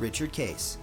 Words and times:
Richard 0.00 0.32
Case. 0.32 0.78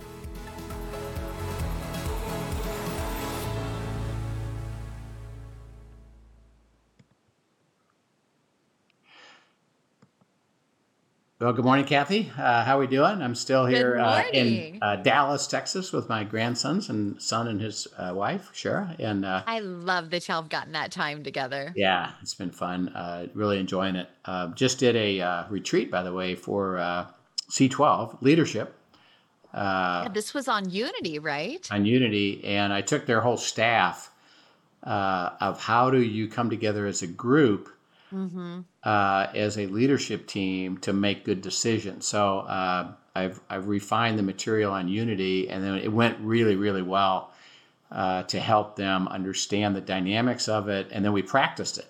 Well, 11.39 11.53
good 11.53 11.65
morning, 11.65 11.85
Kathy. 11.85 12.31
Uh, 12.35 12.63
how 12.63 12.77
are 12.77 12.79
we 12.79 12.87
doing? 12.87 13.21
I'm 13.21 13.35
still 13.35 13.67
here 13.67 13.99
uh, 13.99 14.23
in 14.33 14.79
uh, 14.81 14.95
Dallas, 14.95 15.45
Texas, 15.45 15.93
with 15.93 16.09
my 16.09 16.23
grandsons 16.23 16.89
and 16.89 17.21
son 17.21 17.47
and 17.47 17.61
his 17.61 17.87
uh, 17.95 18.11
wife, 18.15 18.49
Shara. 18.55 18.95
And 18.97 19.23
uh, 19.23 19.43
I 19.45 19.59
love 19.59 20.09
that 20.09 20.27
y'all 20.27 20.41
have 20.41 20.49
gotten 20.49 20.73
that 20.73 20.91
time 20.91 21.23
together. 21.23 21.73
yeah, 21.75 22.13
it's 22.23 22.33
been 22.33 22.49
fun. 22.49 22.89
Uh, 22.89 23.27
really 23.35 23.59
enjoying 23.59 23.95
it. 23.95 24.09
Uh, 24.25 24.47
just 24.55 24.79
did 24.79 24.95
a 24.95 25.21
uh, 25.21 25.43
retreat, 25.47 25.91
by 25.91 26.01
the 26.01 26.11
way, 26.11 26.33
for 26.33 26.79
uh, 26.79 27.05
C12 27.51 28.19
leadership 28.23 28.73
uh, 29.53 30.03
Yeah, 30.05 30.09
this 30.13 30.33
was 30.33 30.47
on 30.47 30.69
Unity, 30.69 31.19
right? 31.19 31.67
on 31.71 31.85
Unity, 31.85 32.43
and 32.45 32.73
I 32.73 32.81
took 32.81 33.05
their 33.05 33.21
whole 33.21 33.37
staff 33.37 34.11
uh, 34.83 35.31
of 35.41 35.61
how 35.61 35.89
do 35.89 36.01
you 36.01 36.27
come 36.27 36.49
together 36.49 36.85
as 36.85 37.01
a 37.01 37.07
group 37.07 37.69
Mm-hmm. 38.13 38.61
uh, 38.83 39.27
as 39.35 39.57
a 39.57 39.65
leadership 39.67 40.27
team 40.27 40.77
to 40.79 40.93
make 40.93 41.25
good 41.25 41.41
decisions. 41.41 42.07
So 42.07 42.39
uh, 42.39 42.93
I've 43.15 43.41
I've 43.49 43.67
refined 43.67 44.17
the 44.17 44.23
material 44.23 44.71
on 44.71 44.87
Unity, 44.87 45.49
and 45.49 45.63
then 45.63 45.75
it 45.75 45.91
went 45.91 46.17
really 46.21 46.55
really 46.55 46.81
well 46.81 47.31
uh, 47.91 48.23
to 48.23 48.39
help 48.39 48.75
them 48.77 49.07
understand 49.09 49.75
the 49.75 49.81
dynamics 49.81 50.47
of 50.47 50.69
it, 50.69 50.87
and 50.91 51.03
then 51.03 51.11
we 51.13 51.21
practiced 51.21 51.77
it 51.79 51.87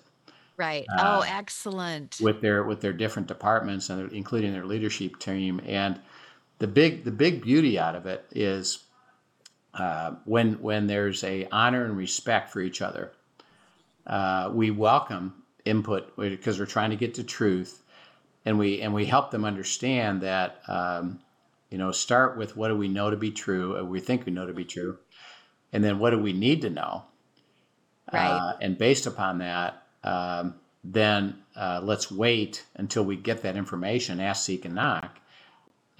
Right. 0.56 0.86
Uh, 0.98 1.20
oh, 1.20 1.24
excellent. 1.28 2.18
with 2.20 2.40
their 2.40 2.64
with 2.64 2.80
their 2.80 2.92
different 2.92 3.28
departments 3.28 3.90
and 3.90 4.00
their, 4.00 4.08
including 4.08 4.52
their 4.52 4.66
leadership 4.66 5.18
team. 5.20 5.60
And 5.66 6.00
the 6.58 6.66
big 6.66 7.04
the 7.04 7.10
big 7.10 7.42
beauty 7.42 7.78
out 7.78 7.94
of 7.94 8.06
it 8.06 8.26
is 8.32 8.84
uh, 9.74 10.16
when 10.24 10.54
when 10.54 10.86
there's 10.86 11.22
a 11.24 11.46
honor 11.52 11.84
and 11.84 11.96
respect 11.96 12.50
for 12.50 12.60
each 12.60 12.82
other. 12.82 13.12
Uh, 14.06 14.50
we 14.54 14.70
welcome 14.70 15.42
input 15.64 16.16
because 16.16 16.58
we're 16.58 16.66
trying 16.66 16.90
to 16.90 16.96
get 16.96 17.14
to 17.14 17.22
truth, 17.24 17.82
and 18.44 18.58
we 18.58 18.80
and 18.80 18.94
we 18.94 19.04
help 19.04 19.30
them 19.30 19.44
understand 19.44 20.22
that 20.22 20.60
um, 20.68 21.20
you 21.70 21.78
know 21.78 21.92
start 21.92 22.36
with 22.36 22.56
what 22.56 22.68
do 22.68 22.76
we 22.76 22.88
know 22.88 23.10
to 23.10 23.16
be 23.16 23.30
true, 23.30 23.76
or 23.76 23.84
we 23.84 24.00
think 24.00 24.26
we 24.26 24.32
know 24.32 24.46
to 24.46 24.54
be 24.54 24.64
true, 24.64 24.98
and 25.72 25.84
then 25.84 25.98
what 25.98 26.10
do 26.10 26.18
we 26.18 26.32
need 26.32 26.62
to 26.62 26.70
know, 26.70 27.04
Right. 28.12 28.44
uh, 28.44 28.54
and 28.60 28.78
based 28.78 29.06
upon 29.06 29.38
that, 29.38 29.82
um, 30.02 30.54
then 30.82 31.36
uh, 31.54 31.80
let's 31.82 32.10
wait 32.10 32.64
until 32.76 33.04
we 33.04 33.16
get 33.16 33.42
that 33.42 33.56
information, 33.56 34.20
ask, 34.20 34.44
seek, 34.44 34.64
and 34.64 34.74
knock, 34.74 35.17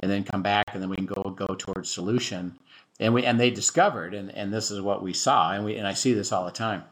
and 0.00 0.10
then 0.10 0.24
come 0.24 0.42
back, 0.42 0.70
and 0.72 0.82
then 0.82 0.90
we 0.90 0.96
can 0.96 1.06
go 1.06 1.22
go 1.22 1.54
towards 1.54 1.90
solution. 1.90 2.58
And 3.00 3.14
we 3.14 3.24
and 3.24 3.38
they 3.38 3.50
discovered, 3.50 4.14
and, 4.14 4.34
and 4.34 4.52
this 4.52 4.70
is 4.70 4.80
what 4.80 5.02
we 5.02 5.12
saw, 5.12 5.52
and 5.52 5.64
we 5.64 5.76
and 5.76 5.86
I 5.86 5.94
see 5.94 6.12
this 6.12 6.32
all 6.32 6.44
the 6.44 6.50
time. 6.50 6.84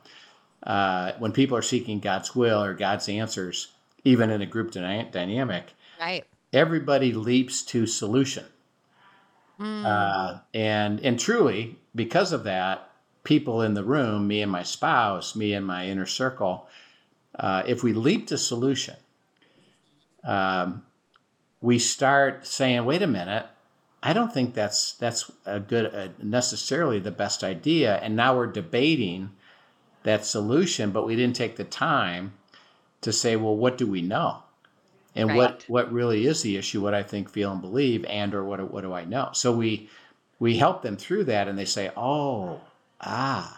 Uh, 0.63 1.13
when 1.19 1.33
people 1.33 1.57
are 1.57 1.63
seeking 1.63 2.01
God's 2.01 2.35
will 2.35 2.63
or 2.63 2.75
God's 2.75 3.09
answers, 3.09 3.69
even 4.05 4.31
in 4.31 4.43
a 4.43 4.47
group 4.47 4.73
dyna- 4.73 5.11
dynamic, 5.11 5.73
right. 6.01 6.25
everybody 6.53 7.13
leaps 7.13 7.63
to 7.67 7.87
solution. 7.87 8.45
Mm. 9.61 9.85
Uh, 9.85 10.39
and 10.55 11.01
and 11.01 11.19
truly, 11.19 11.77
because 11.95 12.33
of 12.33 12.45
that, 12.45 12.91
people 13.25 13.63
in 13.63 13.75
the 13.75 13.85
room, 13.85 14.29
me 14.29 14.43
and 14.43 14.53
my 14.53 14.63
spouse, 14.63 15.35
me 15.35 15.53
and 15.53 15.67
my 15.67 15.87
inner 15.87 16.07
circle, 16.07 16.69
uh, 17.39 17.63
if 17.67 17.83
we 17.83 17.93
leap 17.93 18.27
to 18.29 18.39
solution, 18.39 18.97
um, 20.25 20.83
we 21.67 21.79
start 21.81 22.47
saying, 22.47 22.85
"Wait 22.85 23.03
a 23.03 23.07
minute, 23.09 23.47
I 24.03 24.13
don't 24.13 24.33
think 24.33 24.55
that's 24.55 24.93
that's 24.93 25.31
a 25.45 25.59
good 25.59 25.93
uh, 25.95 26.09
necessarily 26.23 27.01
the 27.01 27.11
best 27.11 27.43
idea." 27.43 27.97
And 27.97 28.15
now 28.15 28.37
we're 28.37 28.47
debating 28.47 29.31
that 30.05 30.25
solution, 30.25 30.93
but 30.93 31.05
we 31.05 31.17
didn't 31.17 31.37
take 31.37 31.57
the 31.57 31.65
time 31.65 32.35
to 33.01 33.13
say, 33.13 33.35
"Well, 33.35 33.57
what 33.57 33.77
do 33.77 33.87
we 33.87 34.01
know?" 34.01 34.45
and 35.17 35.35
what 35.35 35.65
what 35.67 35.91
really 35.91 36.27
is 36.27 36.43
the 36.43 36.57
issue 36.57 36.83
what 36.83 36.95
i 36.95 37.03
think 37.03 37.31
feel 37.31 37.51
and 37.51 37.63
believe 37.63 38.05
and 38.05 38.35
or 38.35 38.45
what 38.45 38.71
what 38.71 38.83
do 38.83 38.93
i 38.93 39.05
know 39.05 39.31
so 39.33 39.51
we 39.51 39.89
we 40.39 40.59
help 40.59 40.83
them 40.83 40.97
through 40.97 41.25
that 41.25 41.49
and 41.49 41.59
they 41.59 41.65
say 41.65 41.91
oh 41.97 42.61
ah 43.01 43.56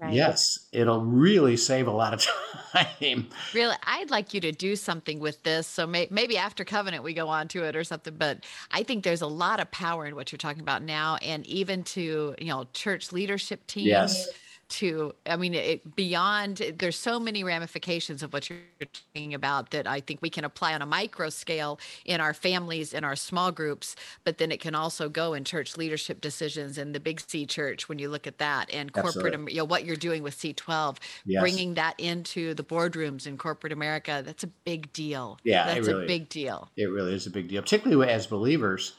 Right. 0.00 0.12
yes 0.12 0.68
it'll 0.72 1.00
really 1.00 1.56
save 1.56 1.88
a 1.88 1.92
lot 1.92 2.14
of 2.14 2.20
time 2.72 3.28
Really, 3.54 3.74
I'd 3.84 4.10
like 4.10 4.34
you 4.34 4.40
to 4.42 4.52
do 4.52 4.76
something 4.76 5.20
with 5.20 5.42
this. 5.42 5.66
So 5.66 5.86
may, 5.86 6.06
maybe 6.10 6.36
after 6.36 6.64
Covenant, 6.64 7.02
we 7.02 7.14
go 7.14 7.28
on 7.28 7.48
to 7.48 7.64
it 7.64 7.76
or 7.76 7.84
something. 7.84 8.14
But 8.16 8.44
I 8.70 8.82
think 8.82 9.04
there's 9.04 9.22
a 9.22 9.26
lot 9.26 9.60
of 9.60 9.70
power 9.70 10.06
in 10.06 10.14
what 10.14 10.32
you're 10.32 10.38
talking 10.38 10.60
about 10.60 10.82
now, 10.82 11.16
and 11.22 11.46
even 11.46 11.82
to 11.84 12.34
you 12.38 12.46
know 12.46 12.66
church 12.72 13.12
leadership 13.12 13.66
teams. 13.66 13.86
Yes. 13.86 14.28
To, 14.70 15.14
I 15.24 15.36
mean, 15.36 15.54
it 15.54 15.96
beyond. 15.96 16.58
There's 16.78 16.96
so 16.98 17.18
many 17.18 17.42
ramifications 17.42 18.22
of 18.22 18.34
what 18.34 18.50
you're 18.50 18.58
talking 18.92 19.32
about 19.32 19.70
that 19.70 19.86
I 19.86 20.00
think 20.00 20.20
we 20.20 20.28
can 20.28 20.44
apply 20.44 20.74
on 20.74 20.82
a 20.82 20.86
micro 20.86 21.30
scale 21.30 21.80
in 22.04 22.20
our 22.20 22.34
families, 22.34 22.92
in 22.92 23.02
our 23.02 23.16
small 23.16 23.50
groups. 23.50 23.96
But 24.24 24.36
then 24.36 24.52
it 24.52 24.60
can 24.60 24.74
also 24.74 25.08
go 25.08 25.32
in 25.32 25.44
church 25.44 25.78
leadership 25.78 26.20
decisions 26.20 26.76
in 26.76 26.92
the 26.92 27.00
Big 27.00 27.20
C 27.26 27.46
Church 27.46 27.88
when 27.88 27.98
you 27.98 28.10
look 28.10 28.26
at 28.26 28.36
that 28.38 28.70
and 28.72 28.92
corporate. 28.92 29.16
Absolutely. 29.32 29.52
You 29.54 29.58
know 29.60 29.64
what 29.64 29.84
you're 29.86 29.96
doing 29.96 30.22
with 30.22 30.36
C12, 30.36 30.98
Yes. 31.24 31.40
bringing 31.40 31.74
that 31.74 31.94
into 31.98 32.52
the 32.52 32.62
boardrooms 32.64 33.26
in 33.26 33.38
corporate 33.38 33.72
America. 33.72 34.22
That's 34.24 34.44
a 34.44 34.48
big 34.48 34.92
deal. 34.92 35.38
Yeah, 35.44 35.66
that's 35.66 35.88
really 35.88 36.04
a 36.04 36.06
big 36.06 36.28
deal. 36.28 36.68
it 36.76 36.86
really 36.90 37.14
is 37.14 37.26
a 37.26 37.30
big 37.30 37.48
deal 37.48 37.62
particularly 37.62 38.08
as 38.12 38.26
believers 38.26 38.92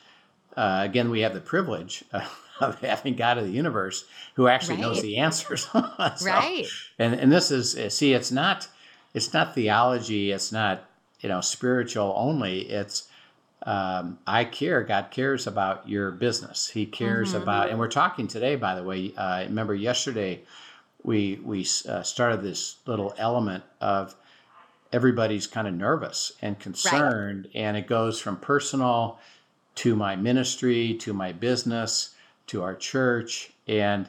uh, 0.57 0.81
again 0.83 1.09
we 1.11 1.19
have 1.21 1.33
the 1.35 1.39
privilege 1.39 2.03
of 2.67 2.79
having 2.81 3.15
god 3.15 3.37
of 3.37 3.45
the 3.45 3.51
universe 3.51 4.05
who 4.35 4.47
actually 4.47 4.77
knows 4.77 5.01
the 5.01 5.17
answers. 5.17 5.65
So- 5.73 6.25
Right. 6.25 6.65
and 6.97 7.13
and 7.13 7.31
this 7.31 7.51
is 7.51 7.93
see 7.93 8.13
it's 8.13 8.31
not 8.31 8.67
it's 9.13 9.33
not 9.33 9.55
theology 9.55 10.31
it's 10.31 10.51
not 10.51 10.83
you 11.21 11.29
know 11.29 11.41
spiritual 11.41 12.13
only. 12.17 12.61
It's 12.69 13.07
um, 13.63 14.17
i 14.25 14.45
care 14.45 14.83
god 14.83 15.07
cares 15.11 15.45
about 15.47 15.87
your 15.87 16.11
business. 16.11 16.69
He 16.69 16.85
cares 16.85 17.33
Mhm. 17.33 17.41
about 17.43 17.69
and 17.69 17.77
we're 17.79 17.87
talking 17.89 18.27
today 18.27 18.55
by 18.55 18.75
the 18.75 18.83
way 18.83 19.13
uh, 19.17 19.39
remember 19.43 19.75
yesterday 19.75 20.41
we 21.03 21.39
we 21.43 21.67
uh, 21.87 22.03
started 22.03 22.41
this 22.41 22.77
little 22.85 23.13
element 23.17 23.63
of 23.81 24.15
everybody's 24.91 25.45
kind 25.47 25.67
of 25.67 25.73
nervous 25.73 26.31
and 26.41 26.57
concerned 26.59 27.47
and 27.53 27.77
it 27.77 27.85
goes 27.87 28.19
from 28.19 28.37
personal 28.37 29.19
to 29.75 29.95
my 29.95 30.15
ministry 30.15 30.93
to 30.95 31.13
my 31.13 31.31
business 31.31 32.15
to 32.49 32.63
our 32.63 32.75
church 32.75 33.51
and 33.67 34.07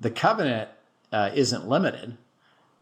the 0.00 0.10
covenant 0.10 0.68
uh, 1.12 1.30
isn't 1.34 1.68
limited 1.68 2.16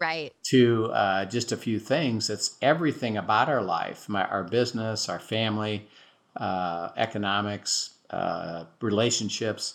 Right. 0.01 0.33
to 0.51 0.87
uh, 0.93 1.25
just 1.25 1.53
a 1.53 1.57
few 1.57 1.79
things. 1.79 2.29
It's 2.29 2.57
everything 2.61 3.17
about 3.17 3.49
our 3.49 3.63
life, 3.63 4.09
my, 4.09 4.25
our 4.25 4.45
business, 4.45 5.09
our 5.09 5.21
family, 5.21 5.89
uh, 6.37 6.91
economics, 6.97 7.95
uh, 8.11 8.65
relationships. 8.81 9.75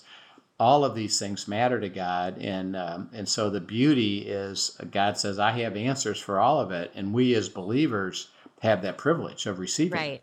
All 0.60 0.83
of 0.83 0.94
these 0.94 1.18
things 1.18 1.48
matter 1.48 1.80
to 1.80 1.88
God, 1.88 2.38
and 2.38 2.75
um, 2.75 3.10
and 3.13 3.27
so 3.27 3.50
the 3.50 3.62
beauty 3.62 4.27
is 4.27 4.75
uh, 4.81 4.83
God 4.92 5.18
says, 5.18 5.39
"I 5.39 5.51
have 5.51 5.77
answers 5.77 6.19
for 6.19 6.38
all 6.38 6.60
of 6.60 6.72
it," 6.72 6.92
and 6.95 7.13
we 7.13 7.33
as 7.33 7.48
believers 7.48 8.27
have 8.62 8.81
that 8.81 8.98
privilege 8.98 9.45
of 9.45 9.57
receiving. 9.57 9.98
Right. 9.98 10.22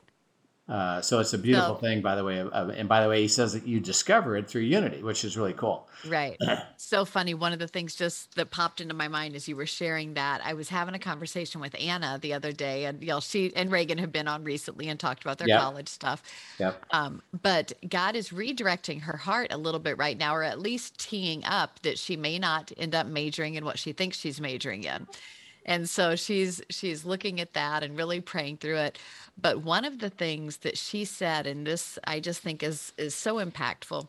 Uh, 0.68 1.00
so 1.00 1.20
it's 1.20 1.32
a 1.32 1.38
beautiful 1.38 1.76
So- 1.76 1.80
thing, 1.80 2.02
by 2.02 2.16
the 2.16 2.24
way. 2.24 2.40
And 2.40 2.88
by 2.88 3.00
the 3.02 3.08
way, 3.08 3.22
He 3.22 3.28
says 3.28 3.52
that 3.52 3.66
you 3.68 3.78
discover 3.78 4.36
it 4.36 4.48
through 4.48 4.62
unity, 4.62 5.00
which 5.00 5.24
is 5.24 5.36
really 5.36 5.52
cool. 5.52 5.88
Right. 6.08 6.36
so 6.76 7.04
funny. 7.04 7.34
One 7.34 7.52
of 7.52 7.60
the 7.60 7.68
things 7.68 7.94
just 7.94 8.34
that 8.34 8.50
popped 8.50 8.80
into 8.80 8.92
my 8.92 9.06
mind 9.06 9.36
as 9.36 9.46
you 9.46 9.54
were 9.54 9.66
sharing 9.66 10.14
that, 10.14 10.40
I 10.44 10.54
was 10.54 10.68
having 10.68 10.94
a 10.94 10.98
conversation 10.98 11.60
with 11.60 11.76
Anna 11.80 12.18
the 12.20 12.32
other 12.34 12.50
day, 12.50 12.84
and 12.86 13.00
you 13.00 13.08
know, 13.08 13.20
she 13.20 13.54
and 13.54 13.70
Reagan 13.70 13.98
have 13.98 14.10
been 14.10 14.26
on 14.26 14.42
recently 14.42 14.88
and 14.88 14.98
talked 14.98 15.22
about 15.22 15.38
their 15.38 15.48
Yep. 15.48 15.60
college 15.60 15.88
stuff. 15.88 16.22
Yep. 16.58 16.84
Um, 16.90 17.22
but 17.42 17.72
God 17.88 18.16
is 18.16 18.30
redirecting 18.30 19.02
her 19.02 19.16
heart 19.16 19.52
a 19.52 19.56
little 19.58 19.80
bit 19.80 19.96
right 19.98 20.18
now, 20.18 20.34
or 20.34 20.42
at 20.42 20.58
least 20.58 20.98
teeing 20.98 21.44
up 21.44 21.80
that 21.82 21.96
she 21.96 22.16
may 22.16 22.40
not 22.40 22.72
end 22.76 22.94
up 22.94 23.06
majoring 23.06 23.54
in 23.54 23.64
what 23.64 23.78
she 23.78 23.92
thinks 23.92 24.18
she's 24.18 24.40
majoring 24.40 24.82
in. 24.82 25.06
And 25.66 25.90
so 25.90 26.16
she's 26.16 26.62
she's 26.70 27.04
looking 27.04 27.40
at 27.40 27.52
that 27.54 27.82
and 27.84 27.98
really 27.98 28.20
praying 28.22 28.58
through 28.58 28.78
it. 28.78 28.98
But 29.40 29.62
one 29.64 29.84
of 29.84 29.98
the 29.98 30.10
things 30.10 30.58
that 30.58 30.78
she 30.78 31.04
said 31.04 31.46
and 31.46 31.66
this 31.66 31.98
i 32.04 32.20
just 32.20 32.40
think 32.42 32.62
is 32.62 32.92
is 32.98 33.14
so 33.14 33.36
impactful 33.44 34.08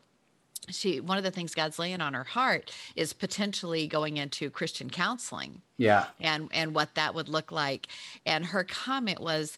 she 0.69 1.00
one 1.01 1.18
of 1.18 1.24
the 1.25 1.31
things 1.31 1.56
god's 1.56 1.80
laying 1.80 2.01
on 2.01 2.13
her 2.13 2.24
heart 2.25 2.71
is 2.95 3.13
potentially 3.13 3.88
going 3.88 4.18
into 4.18 4.50
christian 4.50 4.89
counseling 4.89 5.62
Yeah. 5.77 6.06
and 6.21 6.50
and 6.54 6.75
what 6.75 6.95
that 6.95 7.15
would 7.15 7.30
look 7.30 7.51
like. 7.51 7.88
And 8.25 8.45
her 8.48 8.63
comment 8.63 9.21
was 9.21 9.57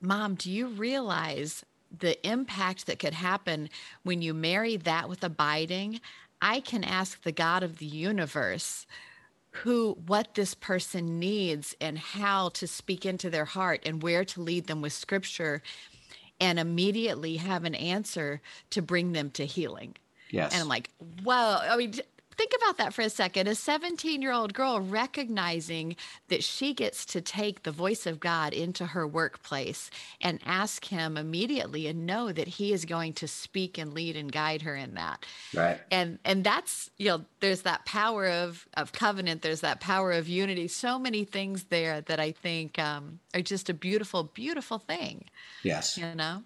mom 0.00 0.34
do 0.36 0.50
you 0.50 0.66
realize 0.68 1.64
the 1.96 2.16
impact 2.28 2.86
that 2.86 2.98
could 2.98 3.14
happen 3.14 3.70
when 4.04 4.22
you 4.22 4.34
marry 4.34 4.76
that 4.76 5.08
with 5.08 5.24
abiding? 5.24 6.00
I 6.42 6.60
can 6.60 6.84
ask 6.84 7.22
the 7.22 7.32
god 7.32 7.62
of 7.62 7.78
the 7.78 7.86
universe 7.86 8.86
who 9.56 9.96
what 10.06 10.34
this 10.34 10.54
person 10.54 11.18
needs 11.18 11.74
and 11.80 11.98
how 11.98 12.48
to 12.50 12.66
speak 12.66 13.06
into 13.06 13.30
their 13.30 13.44
heart 13.44 13.80
and 13.86 14.02
where 14.02 14.24
to 14.24 14.40
lead 14.42 14.66
them 14.66 14.80
with 14.80 14.92
scripture 14.92 15.62
and 16.40 16.58
immediately 16.58 17.36
have 17.36 17.64
an 17.64 17.74
answer 17.74 18.40
to 18.70 18.82
bring 18.82 19.12
them 19.12 19.30
to 19.30 19.46
healing 19.46 19.94
Yes. 20.30 20.52
and 20.52 20.62
I'm 20.62 20.68
like, 20.68 20.90
whoa. 21.22 21.58
I 21.62 21.76
mean, 21.76 21.94
think 22.36 22.52
about 22.56 22.78
that 22.78 22.94
for 22.94 23.02
a 23.02 23.10
second. 23.10 23.48
A 23.48 23.54
17 23.54 24.22
year 24.22 24.32
old 24.32 24.54
girl 24.54 24.80
recognizing 24.80 25.96
that 26.28 26.42
she 26.42 26.74
gets 26.74 27.04
to 27.06 27.20
take 27.20 27.62
the 27.62 27.70
voice 27.70 28.06
of 28.06 28.20
God 28.20 28.52
into 28.52 28.86
her 28.86 29.06
workplace 29.06 29.90
and 30.20 30.40
ask 30.44 30.84
Him 30.86 31.16
immediately 31.16 31.86
and 31.86 32.06
know 32.06 32.32
that 32.32 32.48
He 32.48 32.72
is 32.72 32.84
going 32.84 33.12
to 33.14 33.28
speak 33.28 33.78
and 33.78 33.94
lead 33.94 34.16
and 34.16 34.30
guide 34.30 34.62
her 34.62 34.74
in 34.74 34.94
that. 34.94 35.24
right. 35.54 35.80
And 35.90 36.18
and 36.24 36.44
that's 36.44 36.90
you 36.96 37.08
know 37.08 37.24
there's 37.40 37.62
that 37.62 37.84
power 37.84 38.26
of 38.26 38.66
of 38.74 38.92
covenant. 38.92 39.42
There's 39.42 39.60
that 39.60 39.80
power 39.80 40.12
of 40.12 40.28
unity. 40.28 40.68
So 40.68 40.98
many 40.98 41.24
things 41.24 41.64
there 41.64 42.00
that 42.02 42.20
I 42.20 42.32
think 42.32 42.78
um, 42.78 43.20
are 43.34 43.40
just 43.40 43.68
a 43.68 43.74
beautiful, 43.74 44.24
beautiful 44.24 44.78
thing. 44.78 45.24
Yes. 45.62 45.96
You 45.96 46.14
know. 46.14 46.42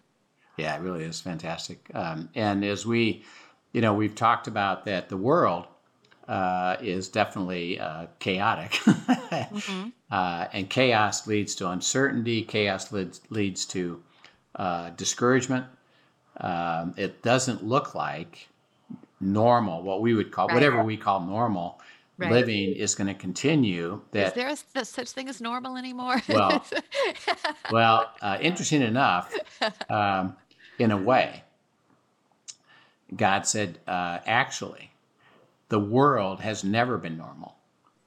Yeah, 0.58 0.75
it 0.75 0.82
really 0.82 1.05
is 1.05 1.20
fantastic. 1.20 1.88
Um, 1.94 2.29
and 2.34 2.64
as 2.64 2.84
we, 2.84 3.23
you 3.73 3.81
know, 3.81 3.94
we've 3.94 4.14
talked 4.14 4.49
about 4.49 4.87
that 4.87 5.08
the 5.08 5.17
world 5.17 5.67
uh, 6.28 6.76
is 6.80 7.08
definitely 7.08 7.80
uh, 7.80 8.06
chaotic. 8.19 8.78
uh, 10.10 10.46
and 10.52 10.69
chaos 10.69 11.26
leads 11.26 11.54
to 11.56 11.70
uncertainty, 11.70 12.42
chaos 12.42 12.92
leads, 12.92 13.20
leads 13.30 13.64
to 13.66 14.02
uh, 14.56 14.90
discouragement. 14.90 15.66
Um, 16.40 16.94
it 16.96 17.22
doesn't 17.22 17.64
look 17.64 17.94
like 17.94 18.48
normal, 19.20 19.82
what 19.82 20.00
we 20.02 20.14
would 20.14 20.30
call, 20.30 20.46
Right. 20.48 20.54
whatever 20.54 20.82
we 20.82 20.96
call 20.96 21.20
normal 21.20 21.80
Right. 22.19 22.31
living 22.31 22.74
is 22.74 22.94
going 22.94 23.06
to 23.06 23.14
continue. 23.14 24.00
Is 24.12 24.32
there 24.32 24.48
a, 24.48 24.84
such 24.84 25.10
thing 25.10 25.28
as 25.28 25.40
normal 25.40 25.76
anymore? 25.76 26.20
Well, 26.28 26.64
Well, 27.70 28.10
uh, 28.22 28.38
interesting 28.40 28.82
enough, 28.82 29.38
um, 29.90 30.36
in 30.78 30.90
a 30.90 30.96
way, 30.96 31.42
God 33.14 33.46
said, 33.46 33.78
uh, 33.86 34.19
actually, 34.26 34.90
the 35.69 35.81
world 35.81 36.41
has 36.41 36.65
never 36.65 36.99
been 36.99 37.17
normal. 37.17 37.56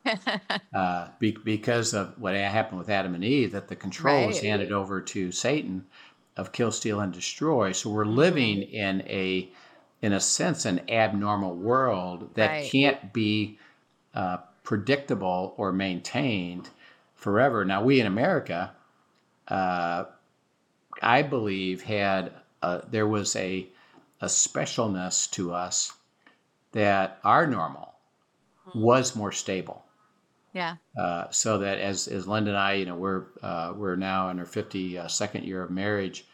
uh, 0.74 1.10
be- 1.19 1.38
because 1.44 1.94
of 1.94 2.19
what 2.19 2.34
happened 2.36 2.80
with 2.80 2.90
Adam 2.90 3.16
and 3.16 3.24
Eve, 3.24 3.52
that 3.52 3.68
the 3.68 3.75
control 3.75 4.25
was 4.25 4.40
Right. 4.40 4.42
handed 4.42 4.72
over 4.72 5.02
to 5.02 5.31
Satan 5.31 5.86
of 6.38 6.52
kill, 6.52 6.72
steal, 6.72 7.00
and 7.00 7.13
destroy. 7.13 7.72
So 7.72 7.90
we're 7.90 8.06
Mm-hmm. 8.06 8.16
living 8.16 8.62
in 8.63 9.02
a, 9.02 9.50
in 10.02 10.13
a 10.13 10.19
sense, 10.19 10.66
an 10.66 10.90
abnormal 10.90 11.56
world 11.56 12.36
that 12.36 12.50
Right. 12.50 12.62
can't 12.62 13.12
be 13.13 13.60
uh, 14.16 14.38
predictable 14.63 15.54
or 15.58 15.72
maintained 15.74 16.69
forever. 17.16 17.66
Now, 17.66 17.84
we 17.84 18.00
in 18.00 18.08
America, 18.08 18.72
uh, 19.48 20.06
I 21.04 21.22
believe, 21.22 21.84
had 21.84 22.34
uh, 22.62 22.81
there 22.90 23.08
was 23.08 23.36
a 23.36 23.68
a 24.22 24.25
specialness 24.28 25.30
to 25.31 25.54
us 25.54 25.94
that 26.71 27.19
our 27.23 27.47
normal 27.47 27.94
was 28.73 29.15
more 29.15 29.31
stable. 29.31 29.83
yeah. 30.53 30.75
Uh, 30.97 31.29
so 31.29 31.57
that 31.59 31.79
as 31.79 32.07
as 32.07 32.27
Linda 32.27 32.51
and 32.51 32.57
I, 32.57 32.73
you 32.73 32.85
know, 32.85 32.95
we're 32.95 33.23
uh, 33.41 33.73
we're 33.75 33.95
now 33.95 34.29
in 34.29 34.39
our 34.39 34.45
fifty 34.45 35.00
second 35.07 35.45
year 35.45 35.63
of 35.63 35.71
marriage. 35.71 36.25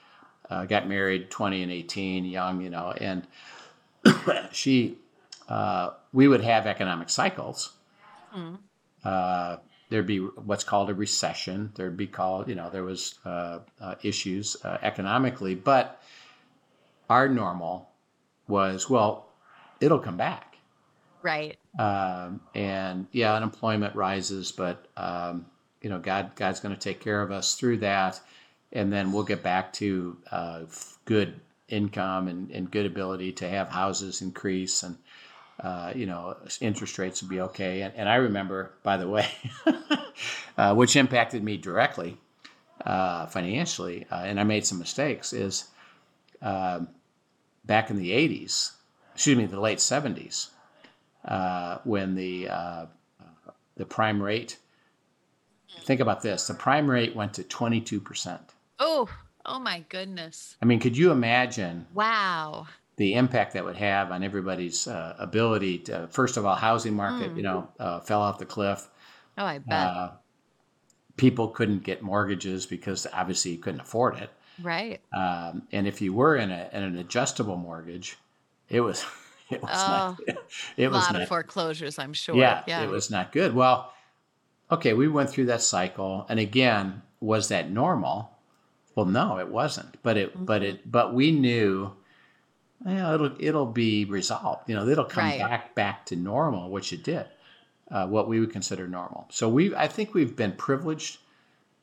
Uh, 0.49 0.65
got 0.65 0.87
married 0.87 1.29
twenty 1.29 1.61
and 1.63 1.71
eighteen, 1.71 2.25
young, 2.25 2.61
you 2.61 2.69
know, 2.69 2.93
and 2.99 3.27
she, 4.51 4.97
uh, 5.49 5.91
we 6.13 6.27
would 6.27 6.41
have 6.41 6.65
economic 6.67 7.09
cycles. 7.09 7.73
Uh, 9.03 9.57
there'd 9.89 10.07
be 10.07 10.19
what's 10.19 10.63
called 10.63 10.89
a 10.89 10.93
recession. 10.93 11.71
There'd 11.75 11.97
be 11.97 12.07
called, 12.07 12.47
you 12.47 12.55
know, 12.55 12.69
there 12.69 12.83
was 12.83 13.15
uh, 13.25 13.59
uh, 13.79 13.95
issues 14.03 14.57
uh, 14.63 14.77
economically, 14.81 15.55
but 15.55 16.01
our 17.09 17.27
normal 17.29 17.89
was 18.47 18.89
well, 18.89 19.26
it'll 19.79 19.99
come 19.99 20.17
back. 20.17 20.57
Right. 21.21 21.57
Um, 21.77 22.41
and 22.55 23.07
yeah, 23.11 23.33
unemployment 23.33 23.95
rises, 23.95 24.51
but 24.51 24.87
um, 24.97 25.45
you 25.81 25.89
know, 25.89 25.99
God, 25.99 26.31
God's 26.35 26.59
going 26.59 26.75
to 26.75 26.79
take 26.79 26.99
care 26.99 27.21
of 27.21 27.31
us 27.31 27.55
through 27.55 27.77
that, 27.77 28.19
and 28.71 28.91
then 28.91 29.11
we'll 29.11 29.23
get 29.23 29.43
back 29.43 29.73
to 29.73 30.17
uh, 30.31 30.61
good 31.05 31.39
income 31.69 32.27
and, 32.27 32.49
and 32.51 32.71
good 32.71 32.85
ability 32.85 33.31
to 33.33 33.47
have 33.47 33.69
houses 33.69 34.21
increase, 34.21 34.83
and 34.83 34.97
uh, 35.59 35.91
you 35.95 36.05
know, 36.05 36.37
interest 36.61 36.97
rates 36.97 37.21
will 37.21 37.29
be 37.29 37.41
okay. 37.41 37.81
And, 37.81 37.93
and 37.95 38.09
I 38.09 38.15
remember, 38.15 38.73
by 38.83 38.97
the 38.97 39.07
way, 39.07 39.27
uh, 40.57 40.75
which 40.75 40.95
impacted 40.95 41.43
me 41.43 41.57
directly 41.57 42.17
uh, 42.85 43.25
financially, 43.27 44.05
uh, 44.11 44.23
and 44.25 44.39
I 44.39 44.43
made 44.43 44.65
some 44.65 44.79
mistakes. 44.79 45.33
Is 45.33 45.65
um, 46.41 46.89
back 47.65 47.89
in 47.89 47.97
the 47.97 48.11
'80s, 48.11 48.71
excuse 49.17 49.35
me, 49.37 49.45
the 49.47 49.59
late 49.59 49.79
'70s 49.79 50.49
uh, 51.25 51.79
when 51.83 52.13
the 52.15 52.47
uh, 52.49 52.85
the 53.75 53.85
prime 53.85 54.21
rate. 54.21 54.57
Think 55.85 55.99
about 56.01 56.21
this: 56.21 56.47
the 56.47 56.53
prime 56.53 56.89
rate 56.89 57.15
went 57.15 57.33
to 57.35 57.43
22 57.43 57.99
percent. 57.99 58.53
Oh, 58.79 59.09
oh 59.45 59.59
my 59.59 59.83
goodness. 59.89 60.55
I 60.61 60.65
mean, 60.65 60.79
could 60.79 60.95
you 60.95 61.11
imagine 61.11 61.87
Wow. 61.93 62.67
the 62.97 63.15
impact 63.15 63.53
that 63.53 63.65
would 63.65 63.75
have 63.77 64.11
on 64.11 64.23
everybody's 64.23 64.87
uh, 64.87 65.15
ability 65.17 65.79
to? 65.79 66.07
First 66.11 66.37
of 66.37 66.45
all, 66.45 66.55
housing 66.55 66.93
market, 66.95 67.35
you 67.35 67.41
know, 67.43 67.69
uh, 67.79 67.99
fell 68.01 68.21
off 68.21 68.37
the 68.37 68.45
cliff. 68.45 68.87
Oh, 69.37 69.45
I 69.45 69.57
bet. 69.59 69.73
Uh, 69.87 70.11
people 71.15 71.47
couldn't 71.47 71.83
get 71.83 72.01
mortgages 72.03 72.65
because 72.67 73.07
obviously 73.13 73.51
you 73.51 73.57
couldn't 73.57 73.81
afford 73.81 74.17
it. 74.17 74.29
right. 74.61 74.99
Um, 75.13 75.63
and 75.71 75.87
if 75.87 76.01
you 76.01 76.13
were 76.13 76.35
in, 76.35 76.51
a, 76.51 76.69
in 76.71 76.83
an 76.83 76.97
adjustable 76.97 77.57
mortgage, 77.57 78.17
it 78.69 78.81
was 78.81 79.05
it 79.49 79.61
was 79.61 79.87
not, 79.87 80.05
it 80.77 80.87
A 80.87 80.89
was 80.91 81.03
lot 81.03 81.13
not 81.13 81.23
of 81.23 81.27
foreclosures, 81.27 81.99
I'm 81.99 82.13
sure. 82.13 82.35
yeah, 82.37 82.63
Yeah. 82.65 82.83
it 82.83 82.89
was 82.89 83.09
not 83.11 83.31
good. 83.31 83.53
Well, 83.55 83.93
okay, 84.71 84.93
we 84.93 85.07
went 85.07 85.29
through 85.29 85.45
that 85.47 85.61
cycle, 85.61 86.25
and 86.29 86.39
again, 86.39 87.01
was 87.21 87.49
that 87.49 87.71
normal? 87.71 88.31
Well, 88.95 89.05
no, 89.05 89.39
it 89.39 89.49
wasn't. 89.49 90.01
But 90.03 90.17
it, 90.17 90.45
but 90.45 90.63
Mm-hmm. 90.63 90.63
it, 90.63 90.91
but 90.91 91.13
we 91.13 91.31
knew, 91.31 91.93
well, 92.85 93.13
it'll 93.15 93.35
it'll 93.39 93.65
be 93.71 94.05
resolved. 94.05 94.69
You 94.69 94.75
know, 94.75 94.87
it'll 94.87 95.05
come 95.05 95.25
Right. 95.25 95.37
back 95.37 95.75
back 95.75 96.05
to 96.07 96.15
normal, 96.15 96.69
which 96.71 96.93
it 96.93 97.03
did, 97.03 97.27
uh, 97.91 98.07
what 98.07 98.27
we 98.27 98.39
would 98.39 98.51
consider 98.51 98.87
normal. 98.87 99.27
So 99.31 99.49
we, 99.49 99.75
I 99.75 99.87
think 99.87 100.13
we've 100.13 100.35
been 100.35 100.53
privileged, 100.53 101.19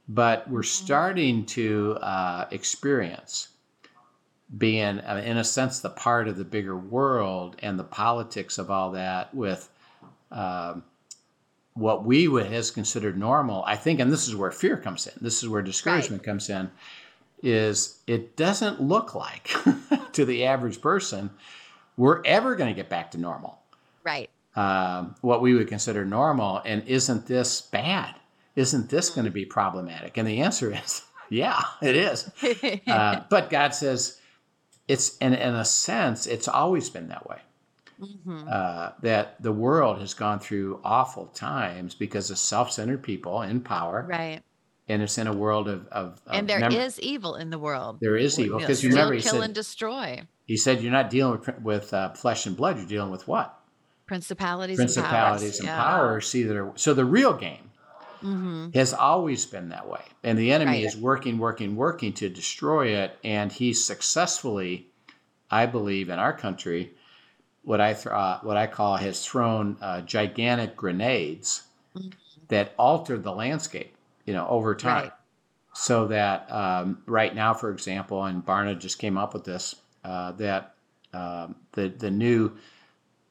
but 0.08 0.48
we're 0.50 0.62
Mm-hmm. 0.66 0.84
starting 0.84 1.46
to 1.46 1.98
uh, 2.02 2.46
experience 2.50 3.48
being, 4.56 4.98
in 4.98 5.36
a 5.36 5.44
sense, 5.44 5.80
the 5.80 5.90
part 5.90 6.28
of 6.28 6.36
the 6.36 6.44
bigger 6.44 6.76
world 6.76 7.56
and 7.60 7.78
the 7.78 7.84
politics 7.84 8.58
of 8.58 8.70
all 8.70 8.92
that 8.92 9.34
with 9.34 9.68
um, 10.30 10.84
what 11.74 12.04
we 12.04 12.28
would 12.28 12.46
has 12.46 12.70
considered 12.70 13.18
normal. 13.18 13.64
I 13.66 13.76
think, 13.76 14.00
and 14.00 14.12
this 14.12 14.28
is 14.28 14.36
where 14.36 14.50
fear 14.50 14.76
comes 14.76 15.06
in. 15.06 15.14
This 15.20 15.42
is 15.42 15.48
where 15.48 15.62
discouragement 15.62 16.22
comes 16.22 16.48
in. 16.50 16.70
Is 17.42 17.98
it 18.06 18.36
doesn't 18.36 18.80
look 18.80 19.14
like 19.14 19.50
to 20.12 20.24
the 20.24 20.44
average 20.46 20.80
person 20.80 21.30
we're 21.96 22.22
ever 22.24 22.56
going 22.56 22.68
to 22.68 22.74
get 22.74 22.88
back 22.88 23.10
to 23.12 23.18
normal, 23.18 23.58
right. 24.02 24.30
um, 24.56 25.14
what 25.20 25.42
we 25.42 25.54
would 25.54 25.68
consider 25.68 26.04
normal, 26.04 26.60
and 26.64 26.82
isn't 26.86 27.26
this 27.26 27.60
bad? 27.60 28.14
Isn't 28.56 28.88
this 28.88 29.10
going 29.10 29.26
to 29.26 29.30
be 29.30 29.44
problematic? 29.44 30.16
And 30.16 30.26
the 30.26 30.40
answer 30.40 30.72
is, 30.72 31.02
yeah, 31.28 31.60
it 31.82 31.96
is. 31.96 32.30
Uh, 32.86 33.22
but 33.30 33.50
God 33.50 33.74
says 33.74 34.18
it's, 34.88 35.16
in, 35.18 35.34
in 35.34 35.54
a 35.54 35.64
sense, 35.64 36.26
it's 36.26 36.48
always 36.48 36.90
been 36.90 37.08
that 37.08 37.28
way. 37.28 37.38
Mhm. 38.00 38.52
Uh, 38.52 38.90
that 39.02 39.40
the 39.40 39.52
world 39.52 40.00
has 40.00 40.14
gone 40.14 40.40
through 40.40 40.80
awful 40.84 41.26
times 41.26 41.94
because 41.94 42.28
of 42.30 42.38
self-centered 42.38 43.02
people 43.04 43.42
in 43.42 43.60
power, 43.60 44.04
Right. 44.08 44.42
and 44.88 45.00
it's 45.00 45.16
in 45.16 45.28
a 45.28 45.32
world 45.32 45.68
of, 45.68 45.86
of, 45.88 46.20
of 46.26 46.34
And 46.34 46.48
there 46.48 46.68
is 46.72 46.98
evil 47.00 47.36
in 47.36 47.50
the 47.50 47.58
world. 47.58 47.98
there 48.00 48.16
is 48.16 48.38
evil 48.38 48.58
because 48.58 48.82
you 48.82 48.90
remember 48.90 49.14
he 49.14 49.20
kill, 49.22 49.34
said 49.34 49.42
and 49.42 49.54
destroy. 49.54 50.22
he 50.44 50.56
said 50.56 50.82
you're 50.82 50.90
not 50.92 51.08
dealing 51.08 51.38
with, 51.38 51.60
with 51.60 51.94
uh, 51.94 52.10
flesh 52.14 52.46
and 52.46 52.56
blood, 52.56 52.78
you're 52.78 52.86
dealing 52.86 53.12
with 53.12 53.28
what 53.28 53.60
Principalities, 54.06 54.76
principalities 54.76 55.60
and 55.60 55.68
and 55.68 55.78
powers. 55.78 55.96
powers. 56.00 56.26
See 56.28 56.42
that 56.42 56.56
are, 56.56 56.72
so 56.76 56.94
the 56.94 57.04
real 57.06 57.32
game 57.34 57.70
Mm-hmm. 58.24 58.70
has 58.72 58.94
always 58.94 59.44
been 59.46 59.68
that 59.68 59.86
way. 59.88 60.00
And 60.22 60.38
the 60.38 60.50
enemy 60.52 60.82
Right. 60.82 60.84
is 60.84 60.96
working, 60.96 61.38
working, 61.38 61.76
working 61.76 62.12
to 62.14 62.28
destroy 62.28 62.88
it. 62.88 63.18
And 63.22 63.52
he 63.52 63.74
successfully, 63.74 64.88
I 65.50 65.66
believe, 65.66 66.08
in 66.08 66.18
our 66.18 66.32
country, 66.32 66.94
what 67.62 67.80
I 67.80 67.92
th- 67.94 68.06
uh, 68.06 68.40
what 68.42 68.56
I 68.56 68.66
call 68.66 68.96
has 68.96 69.24
thrown 69.24 69.76
uh, 69.80 70.00
gigantic 70.02 70.76
grenades 70.76 71.64
Mhm. 71.96 72.12
that 72.48 72.74
alter 72.78 73.18
the 73.18 73.32
landscape, 73.32 73.94
you 74.26 74.32
know, 74.32 74.46
over 74.48 74.74
time. 74.74 75.02
Right. 75.04 75.12
So 75.74 76.06
that 76.08 76.50
um, 76.52 77.02
right 77.06 77.34
now, 77.34 77.52
for 77.54 77.70
example, 77.70 78.24
and 78.24 78.44
Barna 78.44 78.78
just 78.78 78.98
came 78.98 79.18
up 79.18 79.34
with 79.34 79.44
this, 79.44 79.74
uh, 80.04 80.32
that 80.32 80.74
um, 81.12 81.56
the 81.72 81.88
the 81.88 82.10
new 82.10 82.56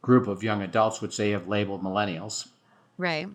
group 0.01 0.27
of 0.27 0.43
young 0.43 0.61
adults, 0.61 1.01
which 1.01 1.15
they 1.17 1.31
have 1.31 1.47
labeled 1.47 1.81
millennials, 1.83 2.47
Right. 2.97 3.27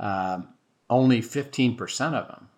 um, 0.00 0.48
only 0.92 1.22
15% 1.22 2.12
of 2.12 2.28
them 2.28 2.48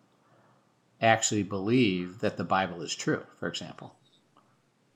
actually 1.00 1.45
believe 1.45 2.19
that 2.19 2.37
the 2.37 2.45
Bible 2.45 2.83
is 2.83 2.95
true, 2.95 3.23
for 3.38 3.47
example. 3.47 3.95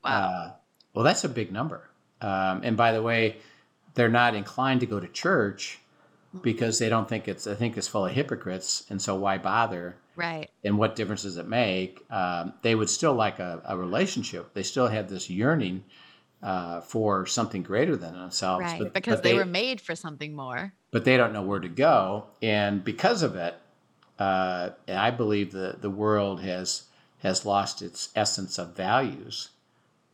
Wow. 0.05 0.11
Uh, 0.11 0.53
well, 0.93 1.05
that's 1.05 1.23
a 1.23 1.29
big 1.29 1.53
number. 1.53 1.89
Um, 2.21 2.63
and 2.65 2.77
by 2.77 2.91
the 2.93 3.03
way, 3.03 3.37
they're 3.95 4.09
not 4.09 4.35
inclined 4.35 4.81
to 4.81 4.87
go 4.87 4.99
to 4.99 5.07
church 5.07 5.79
because 6.43 6.79
they 6.79 6.89
don't 6.89 7.09
think 7.09 7.29
it's, 7.29 7.47
I 7.47 7.55
think 7.55 7.77
it's 7.77 7.87
full 7.87 8.07
of 8.07 8.13
hypocrites. 8.13 8.85
And 8.91 9.01
so 9.01 9.15
why 9.15 9.39
bother? 9.39 9.97
right. 10.17 10.51
And 10.65 10.77
what 10.77 10.97
difference 10.97 11.23
does 11.23 11.37
it 11.37 11.47
make? 11.47 12.05
Um, 12.11 12.55
they 12.63 12.75
would 12.75 12.91
still 12.91 13.15
like 13.15 13.39
a, 13.39 13.63
a 13.65 13.77
relationship. 13.77 14.53
They 14.53 14.65
still 14.65 14.89
have 14.89 15.09
this 15.09 15.31
yearning 15.31 15.85
uh, 16.43 16.81
for 16.81 17.27
something 17.27 17.63
greater 17.63 17.97
than 17.97 18.15
themselves. 18.15 18.65
Right. 18.65 18.79
but- 18.79 18.95
because 18.95 19.17
but 19.17 19.25
they, 19.25 19.35
were 19.35 19.45
made 19.45 19.81
for 19.81 19.95
something 19.95 20.35
more. 20.35 20.73
but 20.91 21.05
they 21.05 21.17
don't 21.17 21.33
know 21.33 21.43
where 21.43 21.61
to 21.61 21.69
go. 21.69 22.27
And 22.43 22.85
because 22.85 23.23
of 23.23 23.37
it, 23.37 23.55
uh, 24.19 24.71
I 24.89 25.11
believe 25.11 25.53
the, 25.53 25.77
the 25.81 25.91
world 25.91 26.41
has 26.41 26.85
has 27.21 27.45
lost 27.45 27.83
its 27.83 28.11
essence 28.15 28.59
of 28.59 28.77
values. 28.77 29.51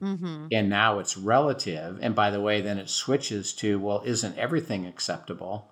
Mm-hmm. 0.02 0.46
And 0.52 0.68
now 0.68 0.98
it's 0.98 1.16
relative. 1.16 1.98
And 2.00 2.14
by 2.14 2.30
the 2.30 2.40
way, 2.40 2.60
then 2.60 2.78
it 2.78 2.88
switches 2.88 3.52
to, 3.54 3.78
well, 3.78 4.02
isn't 4.04 4.36
everything 4.38 4.86
acceptable? 4.86 5.70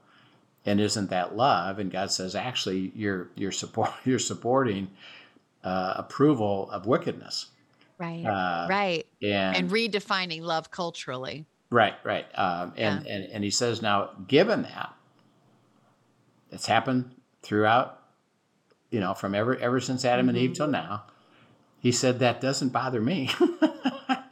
And 0.64 0.80
isn't 0.80 1.10
that 1.10 1.36
love? 1.36 1.78
And 1.78 1.90
God 1.90 2.10
says, 2.10 2.34
actually, 2.34 2.92
you're 2.94 3.28
you're 3.34 3.52
support 3.52 3.90
you're 4.04 4.18
supporting 4.18 4.90
uh, 5.64 5.94
approval 5.96 6.70
of 6.70 6.86
wickedness. 6.86 7.46
Right. 8.02 8.24
Uh, 8.26 8.66
right. 8.68 9.06
And, 9.22 9.56
And 9.56 9.70
redefining 9.70 10.42
love 10.42 10.70
culturally. 10.72 11.46
Right, 11.70 11.94
right. 12.04 12.26
Um, 12.34 12.74
and, 12.76 13.06
and, 13.06 13.24
and 13.32 13.44
he 13.44 13.50
says, 13.50 13.80
now, 13.80 14.10
given 14.26 14.62
that, 14.62 14.92
it's 16.50 16.66
happened 16.66 17.14
throughout, 17.42 18.02
you 18.90 19.00
know, 19.00 19.14
from 19.14 19.34
ever, 19.34 19.56
ever 19.56 19.80
since 19.80 20.04
Adam 20.04 20.28
and 20.28 20.36
Eve 20.36 20.52
till 20.54 20.66
now, 20.66 21.04
he 21.80 21.92
said, 21.92 22.18
that 22.18 22.40
doesn't 22.40 22.70
bother 22.70 23.00
me. 23.00 23.28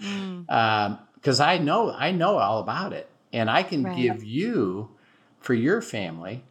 Mm. 0.00 0.99
Because 1.21 1.39
I 1.39 1.59
know, 1.59 1.93
I 1.93 2.12
know 2.12 2.39
all 2.39 2.61
about 2.61 2.95
it. 2.95 3.07
And 3.31 3.50
I 3.50 3.62
can 3.62 3.85
Right. 3.85 3.95
give 3.95 4.25
you, 4.25 4.97
for 5.39 5.53
your 5.53 5.83
family 5.83 6.45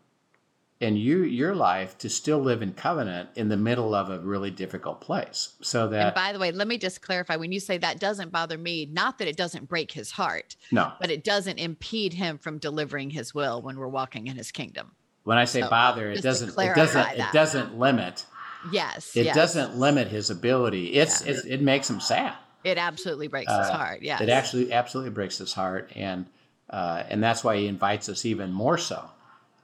and 0.81 0.97
you, 0.97 1.23
your 1.23 1.53
life, 1.55 1.97
to 1.97 2.09
still 2.09 2.39
live 2.39 2.61
in 2.61 2.73
covenant 2.73 3.29
in 3.35 3.49
the 3.49 3.57
middle 3.57 3.93
of 3.93 4.09
a 4.09 4.19
really 4.19 4.49
difficult 4.51 5.01
place. 5.01 5.53
So 5.61 5.87
that 5.89 6.05
And 6.07 6.15
by 6.15 6.31
the 6.31 6.39
way, 6.39 6.51
let 6.51 6.67
me 6.67 6.77
just 6.77 7.01
clarify 7.01 7.35
when 7.35 7.51
you 7.51 7.59
say 7.59 7.77
that 7.79 7.99
doesn't 7.99 8.31
bother 8.31 8.57
me, 8.57 8.85
not 8.85 9.17
that 9.17 9.27
it 9.27 9.35
doesn't 9.37 9.67
break 9.67 9.91
his 9.91 10.11
heart, 10.11 10.55
no, 10.71 10.93
but 11.01 11.11
it 11.11 11.23
doesn't 11.23 11.59
impede 11.59 12.13
him 12.13 12.37
from 12.37 12.57
delivering 12.59 13.09
his 13.09 13.33
will 13.33 13.61
when 13.61 13.77
we're 13.77 13.87
walking 13.89 14.27
in 14.27 14.37
his 14.37 14.51
kingdom. 14.51 14.91
when 15.23 15.37
I 15.37 15.45
say 15.45 15.61
So, 15.61 15.69
bother, 15.69 16.11
it 16.11 16.21
just 16.21 16.23
to 16.39 16.45
doesn't, 16.47 16.49
it 16.63 16.75
doesn't, 16.75 17.19
it 17.19 17.31
doesn't 17.33 17.77
limit 17.77 18.25
Yes. 18.71 19.15
it 19.15 19.25
yes. 19.25 19.35
doesn't 19.35 19.77
limit 19.77 20.07
his 20.07 20.29
ability. 20.29 20.93
It's, 20.93 21.23
Yeah. 21.25 21.31
it's 21.31 21.45
it 21.45 21.61
makes 21.61 21.89
him 21.89 21.99
sad. 21.99 22.33
It 22.63 22.77
absolutely 22.77 23.27
breaks 23.27 23.49
his 23.51 23.67
Uh, 23.67 23.77
heart. 23.77 24.01
Yes. 24.01 24.19
It 24.21 24.27
actually 24.29 24.73
absolutely 24.73 25.11
breaks 25.11 25.37
his 25.37 25.53
heart, 25.53 25.91
and 25.95 26.25
uh, 26.69 27.03
and 27.09 27.23
that's 27.23 27.41
why 27.43 27.55
he 27.57 27.67
invites 27.67 28.09
us 28.09 28.25
even 28.25 28.51
more 28.51 28.77
so 28.77 29.09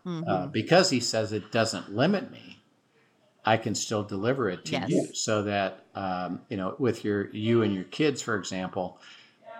Mhm. 0.05 0.27
uh, 0.27 0.47
because 0.47 0.89
he 0.89 0.99
says 0.99 1.31
it 1.31 1.51
doesn't 1.51 1.95
limit 1.95 2.31
me. 2.31 2.59
I 3.45 3.57
can 3.57 3.75
still 3.75 4.03
deliver 4.03 4.49
it 4.49 4.65
to 4.65 4.77
Yes. 4.77 4.89
you, 4.89 5.13
so 5.13 5.43
that 5.43 5.85
um, 5.95 6.41
you 6.49 6.57
know, 6.57 6.75
with 6.79 7.03
your 7.05 7.29
you 7.31 7.61
and 7.63 7.73
your 7.73 7.83
kids, 7.85 8.21
for 8.21 8.35
example, 8.37 8.99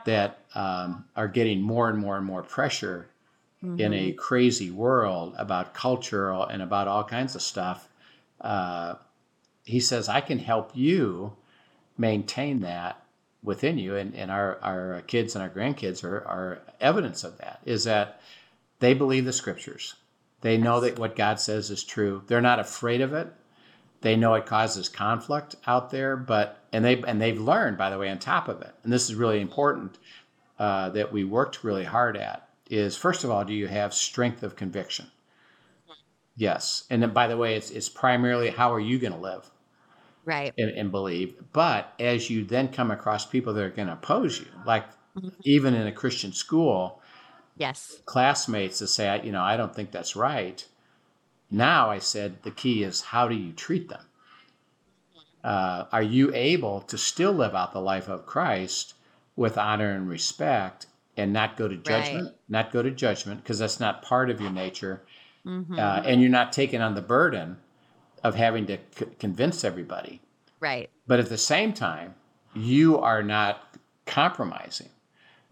that 0.06 0.40
um, 0.56 1.06
are 1.16 1.28
getting 1.28 1.62
more 1.62 1.90
and 1.90 1.98
more 2.00 2.18
and 2.18 2.25
more 2.25 2.44
pressure 2.44 3.08
in 3.78 3.94
a 3.94 4.12
Mhm. 4.12 4.18
crazy 4.18 4.72
world 4.72 5.36
about 5.38 5.74
cultural 5.74 6.46
and 6.46 6.62
about 6.62 6.88
all 6.88 7.04
kinds 7.04 7.36
of 7.36 7.42
stuff. 7.42 7.90
Uh, 8.42 8.96
he 9.66 9.80
says, 9.80 10.10
I 10.10 10.22
can 10.22 10.40
help 10.40 10.72
you 10.75 11.36
maintain 11.98 12.62
that 12.62 13.04
within 13.44 13.78
you. 13.78 13.96
And, 13.96 14.16
and 14.16 14.32
our, 14.32 14.60
our 14.62 15.02
kids 15.02 15.36
and 15.36 15.44
our 15.44 15.50
grandkids 15.50 16.04
are, 16.04 16.25
are 16.28 16.62
evidence 16.82 17.24
of 17.24 17.38
that, 17.40 17.62
is 17.66 17.84
that 17.86 18.22
they 18.80 18.94
believe 18.94 19.25
the 19.25 19.34
scriptures. 19.34 19.96
They 20.46 20.58
know 20.60 20.80
that 20.82 21.00
what 21.00 21.16
God 21.16 21.40
says 21.40 21.72
is 21.72 21.84
true. 21.84 22.22
They're 22.28 22.40
not 22.40 22.60
afraid 22.60 23.02
of 23.02 23.14
it. 23.14 23.34
They 24.02 24.16
know 24.16 24.36
it 24.36 24.46
causes 24.46 24.88
conflict 24.88 25.56
out 25.66 25.90
there, 25.90 26.16
but 26.16 26.60
and 26.72 26.86
they 26.86 27.02
and 27.02 27.20
they've 27.20 27.42
learned, 27.42 27.80
by 27.80 27.90
the 27.90 27.98
way, 27.98 28.12
on 28.12 28.20
top 28.20 28.48
of 28.48 28.62
it. 28.62 28.72
And 28.84 28.94
this 28.94 29.10
is 29.10 29.16
really 29.16 29.42
important 29.42 29.98
uh, 30.60 30.90
that 30.90 31.12
we 31.12 31.24
worked 31.24 31.64
really 31.64 31.84
hard 31.84 32.16
at. 32.16 32.48
Is 32.70 32.96
first 32.96 33.24
of 33.24 33.32
all, 33.32 33.44
do 33.44 33.56
you 33.56 33.66
have 33.66 33.92
strength 33.92 34.44
of 34.44 34.56
conviction? 34.56 35.08
Yes, 36.38 36.84
and 36.92 37.02
then 37.02 37.10
by 37.10 37.25
the 37.25 37.38
way, 37.38 37.56
it's 37.56 37.72
it's 37.72 37.90
primarily 37.90 38.52
how 38.52 38.72
are 38.72 38.80
you 38.80 39.00
going 39.00 39.14
to 39.14 39.20
live 39.20 39.50
Right. 40.25 40.54
and, 40.60 40.70
and 40.70 40.92
believe. 40.92 41.42
But 41.54 41.92
as 42.00 42.30
you 42.30 42.46
then 42.46 42.68
come 42.68 42.92
across 42.92 43.25
people 43.25 43.52
that 43.56 43.64
are 43.64 43.72
going 43.72 43.88
to 43.88 43.94
oppose 43.94 44.40
you, 44.40 44.46
like 44.64 44.86
Mhm. 45.18 45.32
even 45.44 45.74
in 45.74 45.88
a 45.88 45.92
Christian 45.92 46.34
school, 46.34 47.02
Yes. 47.58 48.02
classmates 48.06 48.80
to 48.80 48.88
say, 48.88 49.22
you 49.24 49.32
know, 49.32 49.42
I 49.42 49.56
don't 49.58 49.74
think 49.74 49.92
that's 49.92 50.16
right. 50.16 50.66
Now 51.50 51.90
I 51.90 52.00
said 52.00 52.44
the 52.44 52.52
key 52.52 52.84
is 52.84 53.02
how 53.02 53.28
do 53.28 53.36
you 53.36 53.54
treat 53.54 53.88
them? 53.90 54.02
Uh, 55.44 55.86
are 55.92 56.02
you 56.04 56.34
able 56.34 56.82
to 56.82 56.98
still 56.98 57.32
live 57.32 57.54
out 57.54 57.72
the 57.72 57.80
life 57.82 58.08
of 58.10 58.26
Christ 58.26 58.96
with 59.36 59.58
honor 59.58 59.92
and 59.92 60.10
respect 60.10 60.88
and 61.16 61.32
not 61.32 61.56
go 61.56 61.68
to 61.68 61.76
judgment? 61.78 62.36
Not 62.50 62.72
go 62.72 62.82
to 62.82 62.90
judgment 62.92 63.44
because 63.44 63.60
that's 63.60 63.80
not 63.80 64.02
part 64.02 64.30
of 64.30 64.42
your 64.42 64.50
nature. 64.52 65.04
Mhm. 65.46 65.78
Uh, 65.78 66.02
and 66.04 66.20
you're 66.22 66.32
not 66.32 66.52
taking 66.52 66.82
on 66.82 66.96
the 66.96 67.02
burden 67.02 67.58
of 68.24 68.34
having 68.36 68.66
to 68.66 68.80
c- 68.98 69.06
convince 69.20 69.64
everybody. 69.64 70.22
right. 70.60 70.90
But 71.06 71.20
at 71.20 71.30
the 71.30 71.38
same 71.38 71.74
time, 71.74 72.16
you 72.56 72.98
are 72.98 73.22
not 73.22 73.76
compromising 74.08 74.90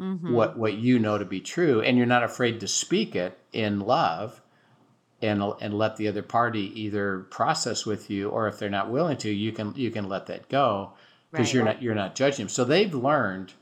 Mhm. 0.04 0.32
what 0.32 0.58
what 0.58 0.74
you 0.74 1.00
know 1.00 1.18
to 1.18 1.26
be 1.26 1.40
true, 1.40 1.82
and 1.82 1.98
you're 1.98 2.06
not 2.06 2.24
afraid 2.24 2.60
to 2.60 2.68
speak 2.68 3.16
it 3.16 3.38
in 3.54 3.80
love, 3.80 4.42
and 5.22 5.42
and 5.62 5.74
let 5.78 5.96
the 5.96 6.08
other 6.10 6.22
party 6.24 6.72
either 6.82 7.20
process 7.30 7.86
with 7.86 8.10
you, 8.10 8.30
or 8.30 8.48
if 8.48 8.60
they're 8.60 8.70
not 8.70 8.90
willing 8.90 9.18
to, 9.18 9.30
you 9.30 9.52
can 9.54 9.74
you 9.76 9.90
can 9.92 10.10
let 10.10 10.26
that 10.28 10.50
go 10.50 10.92
because 11.32 11.48
Right. 11.48 11.54
you're 11.56 11.66
not 11.66 11.82
you're 11.82 11.96
not 11.96 12.16
judging 12.16 12.46
them. 12.46 12.50
So 12.50 12.66
they've 12.66 12.94
learned, 12.94 13.54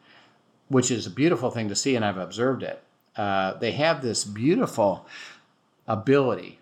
which 0.67 0.89
is 0.89 1.05
a 1.05 1.12
beautiful 1.12 1.51
thing 1.51 1.69
to 1.69 1.75
see, 1.75 1.95
and 1.95 2.03
I've 2.03 2.17
observed 2.17 2.63
it. 2.63 2.81
Uh, 3.15 3.53
they 3.55 3.74
have 3.74 4.01
this 4.01 4.24
beautiful 4.24 5.05
ability 5.88 6.60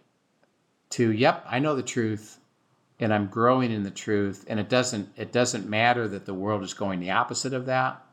to, 0.89 1.11
yep, 1.11 1.45
I 1.47 1.59
know 1.59 1.75
the 1.75 1.83
truth, 1.83 2.39
and 2.99 3.13
I'm 3.13 3.27
growing 3.27 3.71
in 3.71 3.83
the 3.83 3.91
truth, 3.91 4.43
and 4.49 4.59
it 4.59 4.67
doesn't 4.67 5.09
it 5.15 5.31
doesn't 5.31 5.69
matter 5.69 6.07
that 6.07 6.25
the 6.25 6.33
world 6.33 6.63
is 6.63 6.73
going 6.73 6.99
the 6.99 7.11
opposite 7.11 7.53
of 7.53 7.65
that 7.67 8.03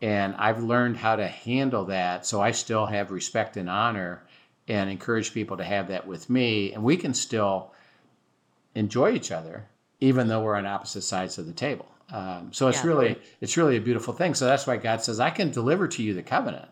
and 0.00 0.34
I've 0.36 0.62
learned 0.62 0.96
how 0.96 1.16
to 1.16 1.26
handle 1.26 1.84
that. 1.86 2.26
So 2.26 2.40
I 2.40 2.52
still 2.52 2.86
have 2.86 3.10
respect 3.10 3.56
and 3.56 3.68
honor 3.68 4.22
and 4.68 4.90
encourage 4.90 5.32
people 5.32 5.56
to 5.56 5.64
have 5.64 5.88
that 5.88 6.06
with 6.06 6.28
me. 6.30 6.72
And 6.72 6.82
we 6.82 6.96
can 6.96 7.14
still 7.14 7.72
enjoy 8.74 9.12
each 9.12 9.32
other, 9.32 9.66
even 10.00 10.28
though 10.28 10.42
we're 10.42 10.56
on 10.56 10.66
opposite 10.66 11.02
sides 11.02 11.38
of 11.38 11.46
the 11.46 11.52
table. 11.52 11.88
Um, 12.12 12.52
so 12.52 12.68
it's 12.68 12.78
Yeah. 12.84 12.90
really, 12.90 13.18
it's 13.40 13.56
really 13.56 13.76
a 13.76 13.80
beautiful 13.80 14.14
thing. 14.14 14.34
So 14.34 14.46
that's 14.46 14.66
why 14.66 14.76
God 14.76 15.02
says, 15.02 15.20
I 15.20 15.30
can 15.30 15.50
deliver 15.50 15.88
to 15.88 16.02
you 16.02 16.14
the 16.14 16.22
covenant 16.22 16.68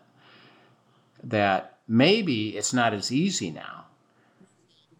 that 1.23 1.77
maybe 1.87 2.55
it's 2.55 2.73
not 2.73 2.93
as 2.93 3.11
easy 3.11 3.51
now. 3.51 3.85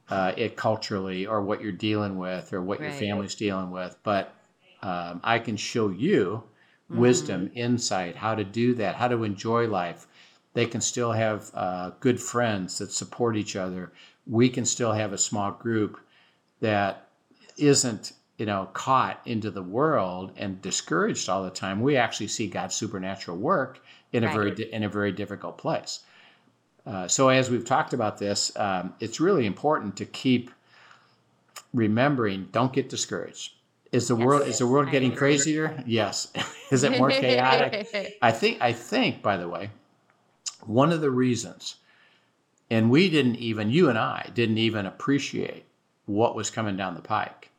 Uh, 0.10 0.32
it 0.38 0.56
culturally 0.56 1.26
or 1.26 1.42
what 1.42 1.62
you're 1.62 1.72
dealing 1.74 2.18
with 2.18 2.54
or 2.54 2.62
what 2.62 2.80
your 2.80 2.92
family's 2.92 3.36
dealing 3.36 3.72
with, 3.72 3.98
but 4.04 4.34
um, 4.82 5.20
I 5.22 5.38
can 5.40 5.58
show 5.58 5.90
you 5.90 6.44
wisdom, 6.90 7.52
insight, 7.54 8.16
how 8.16 8.36
to 8.36 8.44
do 8.44 8.74
that, 8.76 8.96
how 8.96 9.08
to 9.08 9.24
enjoy 9.24 9.68
life. 9.68 10.08
They 10.54 10.66
can 10.66 10.82
still 10.82 11.12
have 11.12 11.52
uh, 11.54 11.92
good 12.00 12.20
friends 12.20 12.78
that 12.80 12.92
support 12.92 13.36
each 13.36 13.56
other. 13.56 13.92
We 14.26 14.50
can 14.50 14.66
still 14.66 14.92
have 14.92 15.14
a 15.14 15.18
small 15.18 15.52
group 15.52 16.00
that 16.62 17.10
isn't, 17.58 18.14
you 18.38 18.46
know, 18.46 18.70
caught 18.74 19.22
into 19.26 19.52
the 19.52 19.62
world 19.62 20.32
and 20.38 20.62
discouraged 20.62 21.30
all 21.30 21.44
the 21.44 21.50
time. 21.50 21.82
We 21.82 21.98
actually 21.98 22.28
see 22.28 22.48
God's 22.48 22.76
supernatural 22.76 23.38
work 23.38 23.80
in 24.14 24.24
a 24.24 24.32
very 24.32 24.52
in 24.72 24.84
a 24.84 24.90
very 24.90 25.12
difficult 25.12 25.58
place. 25.58 26.00
Uh, 26.86 27.08
so 27.08 27.28
as 27.28 27.50
we've 27.50 27.66
talked 27.66 27.94
about 27.94 28.18
this, 28.18 28.56
um, 28.56 28.94
it's 29.00 29.20
really 29.20 29.46
important 29.46 29.98
to 29.98 30.06
keep 30.06 30.50
remembering 31.74 32.48
don't 32.52 32.72
get 32.72 32.90
discouraged. 32.90 33.57
Is 33.92 34.08
the 34.08 34.16
Yes, 34.16 34.26
world 34.26 34.48
is 34.48 34.58
the 34.60 34.68
world 34.68 34.92
getting 34.92 35.16
crazier? 35.16 35.84
Yes. 35.86 36.32
is 36.72 36.84
it 36.84 36.98
more 36.98 37.10
chaotic? 37.10 38.18
I 38.22 38.32
think 38.32 38.62
I 38.62 38.74
think 38.74 39.22
by 39.22 39.38
the 39.38 39.48
way, 39.48 39.70
one 40.66 40.92
of 40.92 41.02
the 41.02 41.12
reasons, 41.12 41.76
and 42.70 42.90
we 42.90 43.10
didn't 43.10 43.38
even 43.38 43.70
you 43.70 43.90
and 43.90 43.98
I 43.98 44.30
didn't 44.34 44.58
even 44.58 44.86
appreciate 44.86 45.66
what 46.06 46.36
was 46.36 46.50
coming 46.50 46.76
down 46.78 46.96
the 46.96 47.02
pike, 47.02 47.50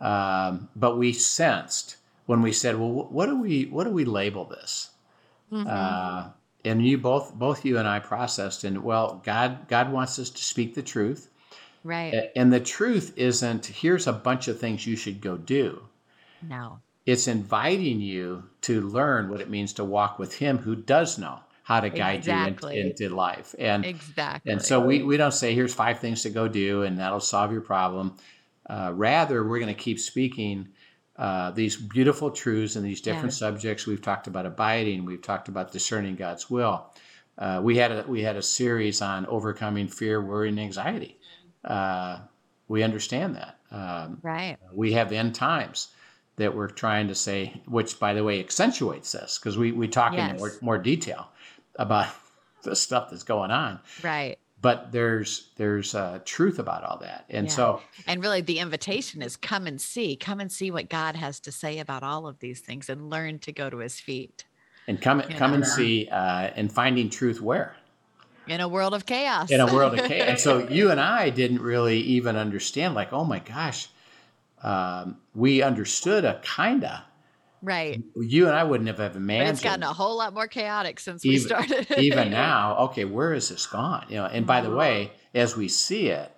um, 0.00 0.68
but 0.74 0.96
we 0.98 1.12
sensed 1.12 1.96
when 2.26 2.42
we 2.42 2.52
said, 2.52 2.76
"Well, 2.76 2.90
what 2.90 3.26
do 3.26 3.40
we 3.40 3.64
what 3.66 3.84
do 3.84 3.90
we 3.90 4.04
label 4.04 4.44
this?" 4.44 4.90
Mhm. 5.52 5.66
Uh, 5.68 6.30
and 6.64 6.84
you 6.84 6.98
both 6.98 7.32
both 7.34 7.64
you 7.64 7.78
and 7.78 7.86
I 7.86 8.00
processed, 8.00 8.64
and 8.64 8.82
well, 8.82 9.22
God 9.24 9.68
God 9.68 9.92
wants 9.92 10.18
us 10.18 10.30
to 10.30 10.42
speak 10.42 10.74
the 10.74 10.82
truth, 10.82 11.28
right. 11.86 12.30
And 12.36 12.52
the 12.52 12.60
truth 12.60 13.12
isn't 13.16 13.66
here's 13.66 14.06
a 14.06 14.12
bunch 14.12 14.48
of 14.48 14.58
things 14.58 14.86
you 14.86 14.96
should 14.96 15.20
go 15.20 15.36
do 15.36 15.82
no. 16.42 16.80
it's 17.06 17.28
inviting 17.28 18.00
you 18.00 18.44
to 18.62 18.80
learn 18.82 19.28
what 19.30 19.40
it 19.40 19.48
means 19.50 19.72
to 19.74 19.84
walk 19.84 20.18
with 20.18 20.34
him 20.34 20.58
who 20.58 20.74
does 20.76 21.18
know 21.18 21.40
how 21.62 21.80
to 21.80 21.90
guide 21.90 22.18
Exactly. 22.18 22.74
you 22.76 22.80
in- 22.82 22.86
into 22.88 23.08
life 23.14 23.54
and 23.58 23.84
Exactly. 23.84 24.52
and 24.52 24.62
so 24.62 24.80
we, 24.80 25.02
we 25.02 25.16
don't 25.16 25.32
say 25.32 25.54
here's 25.54 25.74
five 25.74 25.98
things 25.98 26.22
to 26.22 26.30
go 26.30 26.46
do 26.48 26.82
and 26.82 26.98
that'll 26.98 27.20
solve 27.20 27.50
your 27.52 27.60
problem 27.62 28.14
uh, 28.68 28.92
rather 28.94 29.42
we're 29.44 29.58
going 29.60 29.74
to 29.74 29.80
keep 29.80 29.98
speaking 29.98 30.68
uh, 31.16 31.50
these 31.52 31.76
beautiful 31.76 32.30
truths 32.30 32.76
and 32.76 32.84
these 32.84 33.00
different 33.00 33.32
subjects 33.32 33.86
we've 33.86 34.02
talked 34.02 34.26
about 34.26 34.44
abiding 34.46 35.04
we've 35.04 35.22
talked 35.22 35.48
about 35.48 35.72
discerning 35.72 36.14
god's 36.14 36.50
will 36.50 36.86
uh, 37.38 37.60
we 37.62 37.76
had 37.76 37.90
a 37.92 38.04
we 38.08 38.22
had 38.22 38.36
a 38.36 38.42
series 38.42 39.02
on 39.02 39.26
overcoming 39.26 39.88
fear 39.88 40.20
worry 40.22 40.48
and 40.48 40.60
anxiety 40.60 41.16
uh, 41.66 42.20
we 42.68 42.82
understand 42.82 43.36
that 43.36 43.58
um, 43.70 44.18
right. 44.22 44.56
we 44.72 44.92
have 44.92 45.12
end 45.12 45.34
times 45.34 45.88
that 46.36 46.54
we're 46.54 46.68
trying 46.68 47.08
to 47.08 47.14
say, 47.14 47.60
which 47.66 47.98
by 47.98 48.12
the 48.12 48.22
way 48.22 48.40
accentuates 48.40 49.12
this 49.12 49.38
because 49.38 49.56
we, 49.56 49.72
we 49.72 49.88
talk 49.88 50.14
in 50.14 50.36
more, 50.36 50.52
more 50.60 50.78
detail 50.78 51.28
about 51.76 52.08
the 52.62 52.76
stuff 52.76 53.10
that's 53.10 53.22
going 53.22 53.50
on. 53.50 53.80
Right. 54.02 54.38
But 54.60 54.90
there's 54.90 55.50
there's 55.56 55.94
uh, 55.94 56.20
truth 56.24 56.58
about 56.58 56.82
all 56.82 56.98
that, 57.00 57.26
and 57.28 57.46
Yeah. 57.46 57.52
so 57.52 57.82
And 58.06 58.22
really, 58.22 58.40
the 58.40 58.58
invitation 58.58 59.20
is 59.20 59.36
come 59.36 59.66
and 59.66 59.78
see, 59.78 60.16
come 60.16 60.40
and 60.40 60.50
see 60.50 60.70
what 60.70 60.88
God 60.88 61.14
has 61.14 61.38
to 61.40 61.52
say 61.52 61.78
about 61.78 62.02
all 62.02 62.26
of 62.26 62.38
these 62.38 62.60
things 62.60 62.88
and 62.88 63.10
learn 63.10 63.38
to 63.40 63.52
go 63.52 63.68
to 63.68 63.78
his 63.78 64.00
feet 64.00 64.44
and 64.88 65.00
come 65.00 65.20
You 65.20 65.36
come 65.36 65.52
and 65.52 65.66
see 65.66 66.08
uh, 66.08 66.50
and 66.56 66.72
finding 66.72 67.10
truth 67.10 67.40
where 67.40 67.76
in 68.48 68.60
a 68.60 68.68
world 68.68 68.94
of 68.94 69.06
chaos. 69.06 69.50
in 69.50 69.60
a 69.60 69.66
world 69.72 69.98
of 69.98 70.06
chaos. 70.06 70.28
And 70.28 70.40
so 70.40 70.68
you 70.70 70.90
and 70.90 71.00
I 71.00 71.30
didn't 71.30 71.60
really 71.62 71.98
even 72.00 72.36
understand, 72.36 72.94
like, 72.94 73.12
oh 73.12 73.24
my 73.24 73.38
gosh, 73.40 73.88
um, 74.62 75.18
we 75.34 75.62
understood 75.62 76.24
a 76.24 76.40
kinda. 76.42 77.04
right. 77.62 78.02
You 78.16 78.46
and 78.46 78.56
I 78.56 78.64
wouldn't 78.64 78.88
have 78.88 78.96
But 78.98 79.16
imagined. 79.16 79.50
it's 79.50 79.62
gotten 79.62 79.82
a 79.82 79.92
whole 79.92 80.16
lot 80.16 80.32
more 80.34 80.46
chaotic 80.48 81.00
since 81.00 81.24
we 81.24 81.30
Even- 81.36 81.46
started. 81.48 81.86
even 81.98 82.30
now, 82.46 82.76
okay, 82.86 83.04
where 83.04 83.32
is 83.34 83.48
this 83.48 83.66
gone? 83.66 84.06
You 84.08 84.16
know, 84.16 84.26
and 84.26 84.46
by 84.46 84.60
the 84.60 84.70
way, 84.70 85.12
as 85.34 85.56
we 85.56 85.68
see 85.68 86.08
it, 86.08 86.32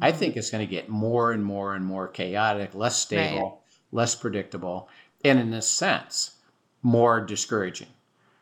I 0.00 0.12
Mhm. 0.12 0.16
think 0.16 0.36
it's 0.36 0.50
going 0.50 0.66
to 0.66 0.70
get 0.70 0.88
more 0.88 1.32
and 1.32 1.44
more 1.44 1.74
and 1.74 1.84
more 1.84 2.08
chaotic, 2.08 2.74
less 2.74 2.96
stable, 2.96 3.62
less 3.92 4.14
predictable, 4.14 4.88
and 5.24 5.38
in 5.38 5.52
a 5.52 5.60
sense, 5.62 6.32
more 6.82 7.20
discouraging. 7.20 7.88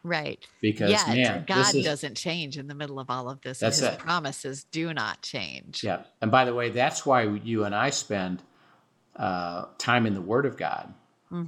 Right. 0.04 0.44
Because 0.60 0.90
Yet, 0.90 1.06
man, 1.08 1.44
God 1.46 1.74
is 1.74 1.84
doesn't 1.84 2.16
change 2.16 2.58
in 2.58 2.66
the 2.66 2.74
middle 2.74 2.98
of 2.98 3.08
all 3.08 3.28
of 3.30 3.40
this. 3.42 3.60
That's 3.60 3.78
and 3.80 3.86
his 3.90 3.94
it. 3.96 4.00
promises 4.00 4.64
do 4.64 4.92
not 4.92 5.22
change. 5.22 5.84
yeah. 5.84 6.02
And 6.20 6.30
by 6.30 6.44
the 6.44 6.54
way, 6.54 6.70
that's 6.70 7.06
why 7.06 7.22
you 7.22 7.64
and 7.64 7.74
I 7.74 7.90
spend 7.90 8.42
uh, 9.16 9.66
time 9.78 10.06
in 10.06 10.14
the 10.14 10.20
Word 10.22 10.46
of 10.46 10.56
God 10.56 10.92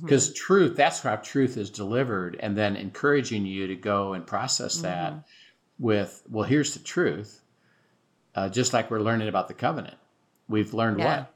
because 0.02 0.32
truth. 0.34 0.76
That's 0.76 1.00
how 1.00 1.16
truth 1.16 1.56
is 1.56 1.68
delivered, 1.70 2.36
and 2.40 2.56
then 2.56 2.74
encouraging 2.76 3.44
you 3.44 3.66
to 3.66 3.74
go 3.74 4.12
and 4.14 4.26
process 4.26 4.76
that 4.82 5.12
Mhm. 5.12 5.24
with 5.78 6.22
well, 6.30 6.44
here's 6.44 6.72
the 6.74 6.80
truth. 6.80 7.42
Uh, 8.34 8.48
just 8.48 8.72
like 8.72 8.90
we're 8.90 9.00
learning 9.00 9.28
about 9.28 9.48
the 9.48 9.54
covenant, 9.54 9.96
we've 10.48 10.72
learned 10.74 10.98
Yeah. 11.00 11.18
what 11.20 11.30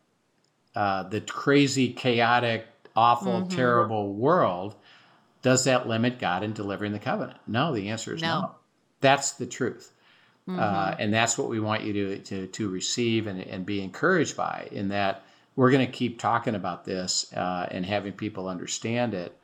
uh, 0.75 1.03
the 1.05 1.21
crazy, 1.21 1.93
chaotic, 1.93 2.67
awful, 2.95 3.43
Mhm. 3.43 3.51
terrible 3.51 4.15
world. 4.15 4.77
Does 5.49 5.65
that 5.65 5.89
limit 5.89 6.19
God 6.19 6.43
in 6.43 6.53
delivering 6.53 6.93
the 6.93 6.99
covenant? 6.99 7.39
No, 7.47 7.73
the 7.73 7.89
answer 7.89 8.15
is 8.15 8.21
no. 8.21 8.41
No. 8.41 8.51
That's 9.01 9.33
the 9.33 9.47
truth. 9.47 9.95
Uh, 10.47 10.51
Mhm. 10.53 10.97
and 10.99 11.15
that's 11.15 11.39
what 11.39 11.49
we 11.49 11.59
want 11.59 11.85
you 11.85 11.95
to, 11.95 12.19
to, 12.19 12.47
to 12.49 12.69
receive 12.69 13.27
and, 13.27 13.41
and 13.41 13.65
be 13.65 13.83
encouraged 13.83 14.37
by, 14.37 14.69
in 14.71 14.89
that 14.89 15.25
we're 15.57 15.71
going 15.71 15.87
to 15.87 15.91
keep 15.91 16.19
talking 16.19 16.55
about 16.55 16.85
this 16.85 17.33
uh, 17.33 17.67
and 17.71 17.87
having 17.87 18.13
people 18.13 18.47
understand 18.47 19.15
it. 19.15 19.39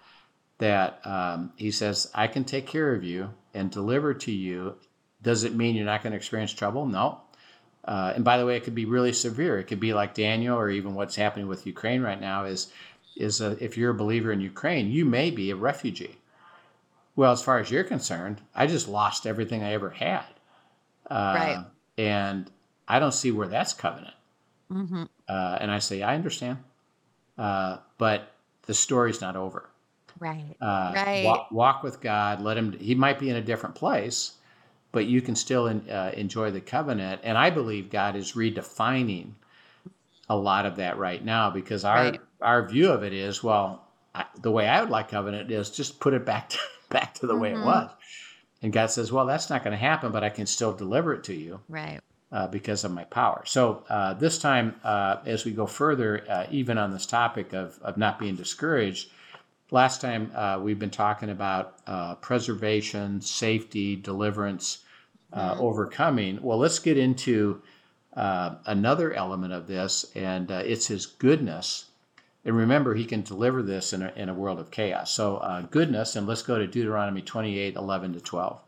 That 0.59 1.01
um, 1.07 1.53
he 1.57 1.71
says, 1.71 2.11
I 2.15 2.27
can 2.27 2.45
take 2.45 2.67
care 2.67 2.95
of 2.95 3.03
you 3.03 3.31
and 3.55 3.71
deliver 3.71 4.13
to 4.13 4.31
you. 4.31 4.75
Does 5.23 5.45
it 5.45 5.55
mean 5.55 5.75
you're 5.75 5.87
not 5.87 6.03
going 6.03 6.13
to 6.13 6.19
experience 6.19 6.53
trouble? 6.53 6.85
No. 6.85 7.23
Uh, 7.83 8.13
and 8.15 8.25
by 8.25 8.37
the 8.37 8.45
way, 8.45 8.57
it 8.57 8.65
could 8.65 8.75
be 8.75 8.85
really 8.85 9.15
severe. 9.15 9.59
It 9.59 9.65
could 9.65 9.81
be 9.81 9.95
like 9.95 10.13
Daniel, 10.13 10.59
or 10.59 10.69
even 10.69 10.95
what's 10.95 11.17
happening 11.17 11.49
with 11.49 11.67
Ukraine 11.67 12.03
right 12.03 12.21
now. 12.21 12.45
Is 12.45 12.71
is 13.17 13.41
uh, 13.41 13.57
if 13.61 13.77
you're 13.77 13.91
a 13.91 13.95
believer 13.95 14.33
in 14.33 14.41
Ukraine, 14.41 14.91
you 14.91 15.05
may 15.05 15.31
be 15.31 15.51
a 15.51 15.57
refugee. 15.57 16.19
Well, 17.17 17.33
as 17.33 17.43
far 17.43 17.59
as 17.59 17.71
you're 17.71 17.85
concerned, 17.85 18.41
I 18.55 18.67
just 18.67 18.89
lost 18.89 19.27
everything 19.27 19.63
I 19.63 19.73
ever 19.73 19.91
had. 19.91 20.25
Uh, 21.09 21.35
Right. 21.37 21.65
And 21.97 22.51
I 22.89 22.99
don't 22.99 23.15
see 23.15 23.31
where 23.31 23.47
that's 23.47 23.73
covenant. 23.73 24.15
Mhm. 24.71 25.09
Uh, 25.29 25.59
and 25.61 25.71
I 25.71 25.79
say, 25.79 26.03
I 26.03 26.17
understand. 26.17 26.59
Uh, 27.39 27.79
but 27.99 28.33
the 28.63 28.75
story's 28.75 29.21
not 29.21 29.37
over. 29.37 29.69
Right. 30.19 30.57
Uh, 30.61 30.93
Right. 30.95 31.25
Walk, 31.25 31.51
walk 31.53 31.83
with 31.85 32.01
God. 32.01 32.41
Let 32.41 32.57
him, 32.57 32.73
he 32.73 32.95
might 32.97 33.19
be 33.21 33.31
in 33.31 33.37
a 33.37 33.41
different 33.43 33.77
place, 33.77 34.33
but 34.91 35.07
you 35.07 35.21
can 35.21 35.37
still 35.37 35.69
in, 35.69 35.89
uh, 35.89 36.13
enjoy 36.17 36.51
the 36.51 36.61
covenant. 36.61 37.21
And 37.23 37.39
I 37.39 37.51
believe 37.51 37.91
God 37.91 38.17
is 38.17 38.33
redefining 38.33 39.33
a 40.29 40.37
lot 40.37 40.67
of 40.67 40.77
that 40.77 40.99
right 40.99 41.25
now 41.25 41.51
because 41.51 41.85
our, 41.85 41.97
Right. 41.97 42.21
our 42.41 42.67
view 42.69 42.91
of 42.91 43.03
it 43.03 43.13
is, 43.13 43.43
well, 43.43 43.87
I, 44.15 44.25
the 44.41 44.51
way 44.51 44.69
I 44.69 44.81
would 44.81 44.91
like 44.91 45.09
covenant 45.11 45.51
is 45.51 45.71
just 45.71 46.01
put 46.01 46.15
it 46.15 46.25
back 46.25 46.51
to, 46.51 46.59
back 46.89 47.15
to 47.15 47.27
the 47.27 47.37
way 47.37 47.51
it 47.51 47.59
Mhm. 47.59 47.65
was. 47.65 47.91
And 48.63 48.73
God 48.73 48.87
says, 48.91 49.13
well, 49.13 49.27
that's 49.27 49.51
not 49.51 49.63
going 49.63 49.73
to 49.73 49.77
happen, 49.79 50.11
but 50.13 50.25
I 50.25 50.31
can 50.31 50.47
still 50.47 50.73
deliver 50.73 51.13
it 51.13 51.25
to 51.25 51.35
you 51.35 51.61
Right. 51.69 52.01
uh, 52.33 52.47
because 52.47 52.85
of 52.85 52.93
my 52.93 53.05
power. 53.05 53.43
So 53.45 53.85
uh, 53.91 54.15
this 54.15 54.39
time, 54.39 54.77
uh, 54.83 55.17
as 55.27 55.45
we 55.45 55.53
go 55.53 55.67
further, 55.67 56.25
uh, 56.31 56.47
even 56.51 56.79
on 56.79 56.91
this 56.91 57.05
topic 57.05 57.53
of, 57.53 57.79
of 57.83 57.99
not 57.99 58.19
being 58.19 58.37
discouraged, 58.37 59.11
last 59.71 60.01
time 60.01 60.31
uh, 60.35 60.59
we've 60.63 60.79
been 60.79 60.91
talking 60.91 61.29
about 61.31 61.75
uh, 61.87 62.15
preservation, 62.17 63.21
safety, 63.21 63.97
deliverance, 63.97 64.79
uh, 65.33 65.55
Mhm. 65.55 65.61
overcoming. 65.61 66.39
Well, 66.43 66.59
let's 66.59 66.79
get 66.79 66.97
into 66.97 67.61
uh, 68.17 68.57
another 68.67 69.13
element 69.13 69.53
of 69.53 69.67
this, 69.67 70.07
and 70.15 70.51
uh, 70.51 70.63
it's 70.65 70.87
His 70.87 71.07
goodness. 71.07 71.87
And 72.45 72.57
remember, 72.57 72.95
He 72.95 73.05
can 73.05 73.23
deliver 73.23 73.63
this 73.63 73.93
in 73.93 74.03
a, 74.03 74.13
in 74.17 74.29
a 74.29 74.35
world 74.35 74.61
of 74.61 74.71
chaos. 74.71 75.13
So, 75.13 75.39
uh, 75.39 75.63
goodness, 75.63 76.17
and 76.17 76.27
let's 76.27 76.43
go 76.43 76.59
to 76.59 76.67
Deuteronomy 76.67 77.23
28 77.23 77.77
11 77.77 78.15
to 78.15 78.21
12. 78.21 78.61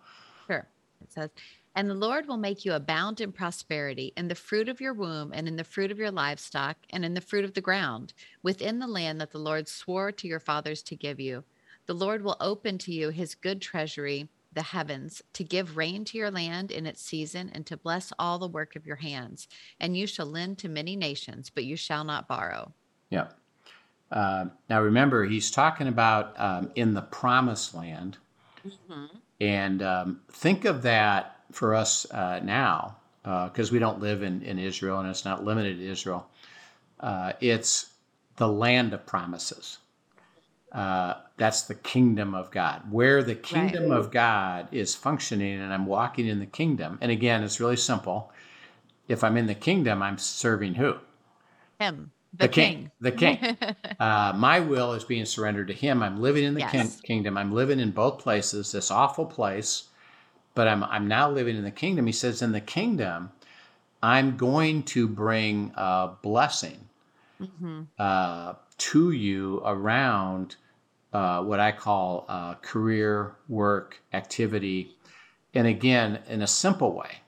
Sure. 0.47 0.67
It 1.03 1.13
says, 1.13 1.31
And 1.75 1.89
the 1.89 1.95
Lord 1.95 2.27
will 2.27 2.37
make 2.39 2.65
you 2.65 2.73
abound 2.73 3.21
in 3.21 3.33
prosperity, 3.33 4.13
in 4.17 4.29
the 4.29 4.35
fruit 4.35 4.69
of 4.69 4.81
your 4.81 4.95
womb, 4.95 5.33
and 5.33 5.47
in 5.47 5.57
the 5.57 5.65
fruit 5.65 5.91
of 5.91 5.99
your 5.99 6.11
livestock, 6.11 6.77
and 6.91 7.05
in 7.05 7.15
the 7.15 7.21
fruit 7.21 7.45
of 7.45 7.55
the 7.55 7.61
ground, 7.61 8.15
within 8.43 8.79
the 8.79 8.87
land 8.87 9.21
that 9.21 9.31
the 9.31 9.39
Lord 9.39 9.69
swore 9.69 10.11
to 10.13 10.27
your 10.27 10.41
fathers 10.41 10.83
to 10.85 10.97
give 10.97 11.21
you. 11.21 11.45
The 11.87 11.95
Lord 11.95 12.23
will 12.23 12.37
open 12.41 12.79
to 12.79 12.93
you 12.93 13.11
his 13.11 13.37
good 13.37 13.61
treasury, 13.63 14.29
the 14.57 14.63
heavens, 14.63 15.23
to 15.35 15.45
give 15.45 15.77
rain 15.77 16.05
to 16.07 16.19
your 16.19 16.33
land 16.33 16.73
in 16.73 16.87
its 16.87 17.01
season, 17.01 17.49
and 17.55 17.65
to 17.67 17.77
bless 17.77 18.13
all 18.19 18.41
the 18.41 18.49
work 18.49 18.75
of 18.75 18.85
your 18.85 18.97
hands. 18.97 19.47
And 19.79 19.97
you 19.97 20.09
shall 20.09 20.27
lend 20.27 20.59
to 20.59 20.69
many 20.69 20.97
nations, 20.97 21.49
but 21.49 21.65
you 21.65 21.77
shall 21.77 22.03
not 22.03 22.27
borrow. 22.27 22.73
Yeah. 23.11 23.29
Uh, 24.11 24.47
now 24.69 24.83
remember, 24.83 25.25
he's 25.25 25.51
talking 25.51 25.87
about 25.87 26.35
um, 26.41 26.73
in 26.75 26.95
the 26.95 27.03
promised 27.03 27.75
land. 27.75 28.19
And 29.41 29.83
um, 29.83 30.21
think 30.33 30.65
of 30.65 30.83
that 30.83 31.37
for 31.53 31.75
us 31.75 32.11
uh, 32.11 32.41
now, 32.43 32.97
because 33.23 33.71
we 33.71 33.79
don't 33.79 34.01
live 34.01 34.23
in, 34.23 34.43
in 34.43 34.59
Israel 34.59 34.99
and 35.01 35.09
it's 35.09 35.25
not 35.25 35.45
limited 35.45 35.79
to 35.79 35.87
Israel. 35.87 36.27
Uh, 36.99 37.33
it's 37.41 37.91
the 38.37 38.49
land 38.49 38.95
of 38.95 39.05
promises. 39.07 39.79
Uh, 40.77 41.15
that's 41.39 41.63
the 41.63 41.75
kingdom 41.75 42.35
of 42.35 42.51
God, 42.51 42.83
where 42.93 43.23
the 43.23 43.35
kingdom 43.35 43.91
of 43.93 44.11
God 44.11 44.69
is 44.73 44.95
functioning, 44.95 45.59
and 45.61 45.73
I'm 45.73 45.87
walking 45.87 46.27
in 46.27 46.39
the 46.39 46.47
kingdom. 46.47 46.99
And 47.01 47.11
again, 47.11 47.43
it's 47.43 47.61
really 47.61 47.77
simple. 47.77 48.31
If 49.09 49.25
I'm 49.25 49.39
in 49.39 49.47
the 49.47 49.55
kingdom, 49.55 50.03
I'm 50.03 50.19
serving 50.19 50.75
who? 50.75 50.97
Him, 51.81 52.13
The 52.39 52.47
the, 52.47 52.49
king, 52.49 52.73
king. 52.75 52.91
the 53.01 53.13
king. 53.13 53.57
Uh, 53.99 54.35
my 54.37 54.61
will 54.61 54.93
is 54.93 55.05
being 55.05 55.25
surrendered 55.25 55.69
to 55.69 55.73
him. 55.73 56.03
I'm 56.03 56.21
living 56.21 56.45
in 56.45 56.55
the 56.55 56.61
kin- 56.63 56.91
kingdom. 57.03 57.39
I'm 57.39 57.53
living 57.53 57.81
in 57.81 57.93
both 57.93 58.19
places, 58.19 58.73
this 58.73 58.91
awful 58.91 59.25
place, 59.25 59.85
but 60.55 60.69
I'm 60.69 60.85
I'm 60.85 61.09
now 61.09 61.31
living 61.31 61.57
in 61.57 61.65
the 61.65 61.71
kingdom. 61.71 62.07
He 62.07 62.13
says, 62.13 62.43
in 62.43 62.53
the 62.53 62.61
kingdom, 62.61 63.31
I'm 64.03 64.37
going 64.37 64.83
to 64.85 65.09
bring 65.09 65.73
a 65.77 66.11
blessing 66.23 66.81
Mm-hmm. 67.43 67.83
uh, 67.99 68.55
to 68.79 69.11
you 69.13 69.63
around 69.65 70.57
uh, 71.17 71.43
what 71.43 71.59
I 71.59 71.73
call 71.73 72.27
uh, 72.29 72.55
career, 72.57 73.37
work, 73.49 74.03
activity. 74.13 74.95
And 75.55 75.67
again, 75.67 76.19
in 76.29 76.43
a 76.43 76.47
simple 76.47 76.93
way, 76.93 77.23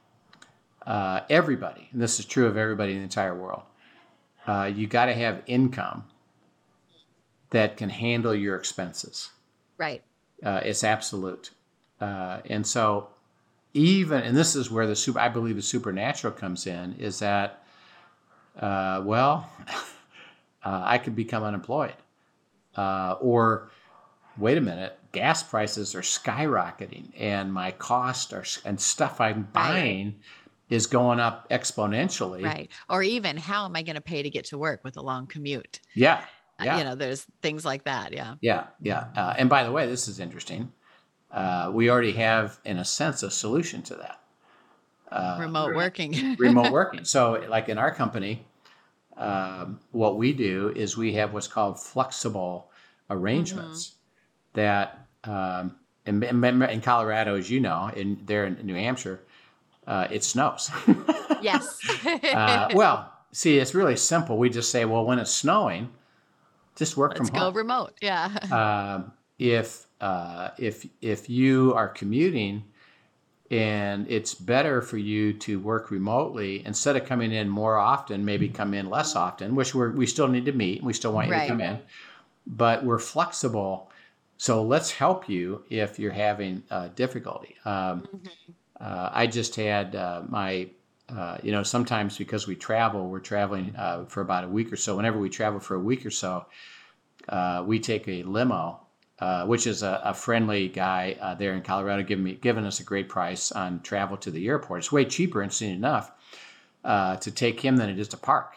uh, 0.87 1.21
everybody, 1.31 1.89
and 1.91 2.03
this 2.03 2.21
is 2.21 2.27
true 2.27 2.47
of 2.47 2.59
everybody 2.59 2.93
in 2.93 2.99
the 2.99 3.05
entire 3.05 3.35
world, 3.35 3.63
uh, 4.47 4.71
you 4.75 4.87
got 4.87 5.07
to 5.07 5.15
have 5.15 5.43
income 5.47 6.05
that 7.49 7.79
can 7.79 7.89
handle 7.89 8.35
your 8.35 8.57
expenses. 8.57 9.31
Right. 9.79 10.03
Uh, 10.45 10.61
it's 10.63 10.85
absolute. 10.85 11.53
Uh, 11.99 12.41
and 12.45 12.67
so, 12.67 13.09
even, 13.73 14.21
and 14.21 14.37
this 14.37 14.55
is 14.55 14.71
where 14.71 14.87
the 14.87 14.97
super, 14.97 15.19
I 15.19 15.31
believe 15.31 15.57
the 15.57 15.63
supernatural 15.63 16.35
comes 16.35 16.67
in, 16.67 16.95
is 16.99 17.21
that, 17.21 17.65
uh, 18.61 19.01
well, 19.03 19.49
uh, 20.63 20.83
I 20.85 20.99
could 20.99 21.17
become 21.17 21.43
unemployed. 21.43 21.97
Uh, 22.77 23.17
or, 23.23 23.71
wait 24.39 24.59
a 24.59 24.61
minute, 24.61 24.99
gas 25.13 25.43
prices 25.43 25.95
are 25.95 26.01
skyrocketing 26.03 27.11
and 27.19 27.53
my 27.53 27.71
cost 27.73 28.33
are, 28.33 28.45
and 28.65 28.81
stuff 28.81 29.21
I'm 29.21 29.49
buying 29.53 30.17
is 30.69 30.87
going 30.87 31.19
up 31.19 31.49
exponentially. 31.51 32.45
Right. 32.45 32.71
Or 32.89 33.03
even 33.03 33.37
how 33.37 33.65
am 33.65 33.75
I 33.75 33.83
going 33.83 33.97
to 33.97 34.03
pay 34.03 34.23
to 34.23 34.31
get 34.31 34.47
to 34.47 34.59
work 34.59 34.85
with 34.85 34.97
a 34.97 35.03
long 35.03 35.27
commute? 35.27 35.81
Yeah. 35.95 36.25
Uh, 36.61 36.65
Yeah. 36.65 36.79
You 36.79 36.85
know, 36.85 36.95
there's 36.95 37.27
things 37.43 37.65
like 37.65 37.85
that. 37.85 38.13
Yeah. 38.13 38.35
Yeah, 38.41 38.67
yeah. 38.81 39.07
Uh, 39.17 39.35
and 39.39 39.49
by 39.49 39.65
the 39.65 39.73
way, 39.73 39.87
this 39.87 40.09
is 40.09 40.21
interesting. 40.21 40.73
Uh, 41.31 41.71
we 41.73 41.91
already 41.91 42.13
have, 42.13 42.59
in 42.65 42.79
a 42.79 42.85
sense, 42.85 43.23
a 43.23 43.31
solution 43.31 43.83
to 43.83 43.95
that. 43.97 44.21
Uh, 45.11 45.39
Remote 45.41 45.75
working. 45.75 46.37
remote 46.39 46.71
working. 46.71 47.05
So, 47.05 47.43
like 47.49 47.69
in 47.69 47.79
our 47.79 47.95
company, 47.95 48.47
um, 49.17 49.81
what 49.91 50.17
we 50.17 50.33
do 50.33 50.73
is 50.77 50.97
we 50.97 51.15
have 51.15 51.33
what's 51.33 51.49
called 51.49 51.81
flexible 51.81 52.71
arrangements 53.11 53.95
that 54.55 55.07
um, 55.25 55.77
in, 56.07 56.23
in, 56.23 56.81
Colorado, 56.81 57.37
as 57.37 57.51
you 57.51 57.61
know, 57.61 57.91
in 57.95 58.21
there 58.25 58.47
in 58.47 58.65
New 58.65 58.75
Hampshire, 58.75 59.21
uh, 59.87 60.09
it 60.11 60.25
snows. 60.25 60.71
yes. 61.43 61.79
uh, 62.07 62.69
well, 62.75 63.13
see, 63.33 63.59
it's 63.59 63.75
really 63.75 63.97
simple. 63.97 64.39
We 64.39 64.51
just 64.51 64.71
say, 64.71 64.85
well, 64.85 65.05
when 65.05 65.19
it's 65.19 65.33
snowing, 65.33 65.91
just 66.77 66.97
work 66.97 67.19
Let's 67.19 67.31
from 67.31 67.39
go 67.39 67.51
remote. 67.53 67.95
Yeah. 68.01 68.27
um, 69.05 69.13
if 69.39 69.87
uh, 70.01 70.51
if 70.59 70.87
if 71.01 71.29
you 71.29 71.73
are 71.75 71.89
commuting 71.89 72.65
and 73.51 74.07
it's 74.11 74.35
better 74.35 74.83
for 74.83 74.99
you 74.99 75.33
to 75.33 75.59
work 75.59 75.91
remotely 75.91 76.65
instead 76.67 76.97
of 76.97 77.07
coming 77.07 77.33
in 77.33 77.49
more 77.49 77.77
often, 77.79 78.25
maybe 78.25 78.49
come 78.49 78.75
in 78.75 78.91
less 78.91 79.17
often, 79.17 79.55
which 79.55 79.75
we're, 79.75 79.91
we 79.91 80.07
still 80.07 80.29
need 80.29 80.45
to 80.45 80.53
meet. 80.53 80.79
And 80.79 80.87
we 80.87 80.93
still 80.93 81.13
want 81.13 81.29
you 81.29 81.33
Right. 81.33 81.43
to 81.45 81.49
come 81.49 81.61
in, 81.63 81.79
but 82.47 82.85
we're 82.85 82.99
flexible. 82.99 83.88
So 84.39 84.63
let's 84.63 84.93
help 84.93 85.29
you 85.29 85.65
if 85.69 85.99
you're 85.99 86.13
having 86.13 86.63
uh, 86.71 86.89
difficulty. 86.95 87.57
Um, 87.65 88.09
uh, 88.81 89.11
I 89.13 89.27
just 89.27 89.57
had 89.57 89.97
uh, 89.97 90.23
my, 90.29 90.69
uh, 91.09 91.39
you 91.43 91.51
know, 91.51 91.65
sometimes 91.65 92.17
because 92.17 92.47
we 92.47 92.55
travel, 92.55 93.09
we're 93.09 93.19
traveling 93.19 93.75
uh, 93.77 94.05
for 94.07 94.21
about 94.21 94.45
a 94.45 94.49
week 94.49 94.73
or 94.73 94.77
so. 94.77 94.97
Whenever 94.97 95.19
we 95.19 95.29
travel 95.29 95.59
for 95.59 95.75
a 95.75 95.81
week 95.81 96.07
or 96.07 96.11
so, 96.11 96.47
uh, 97.29 97.65
we 97.67 97.81
take 97.81 98.07
a 98.07 98.23
limo, 98.23 98.81
uh, 99.19 99.45
which 99.45 99.67
is 99.67 99.83
a, 99.83 100.01
a 100.05 100.15
friendly 100.15 100.69
guy 100.69 101.17
uh, 101.21 101.35
there 101.35 101.55
in 101.55 101.63
Colorado, 101.63 102.05
giving 102.05 102.25
me 102.25 102.35
giving 102.35 102.65
us 102.65 102.79
a 102.79 102.85
great 102.85 103.09
price 103.09 103.51
on 103.51 103.81
travel 103.81 104.17
to 104.19 104.31
the 104.31 104.47
airport. 104.47 104.79
It's 104.79 104.93
way 104.93 105.05
cheaper, 105.05 105.43
interesting 105.43 105.75
enough, 105.75 106.13
uh, 106.85 107.17
to 107.17 107.33
take 107.33 107.61
him 107.61 107.77
than 107.77 107.91
it 107.91 107.99
is 107.99 108.07
to 108.09 108.17
park. 108.17 108.55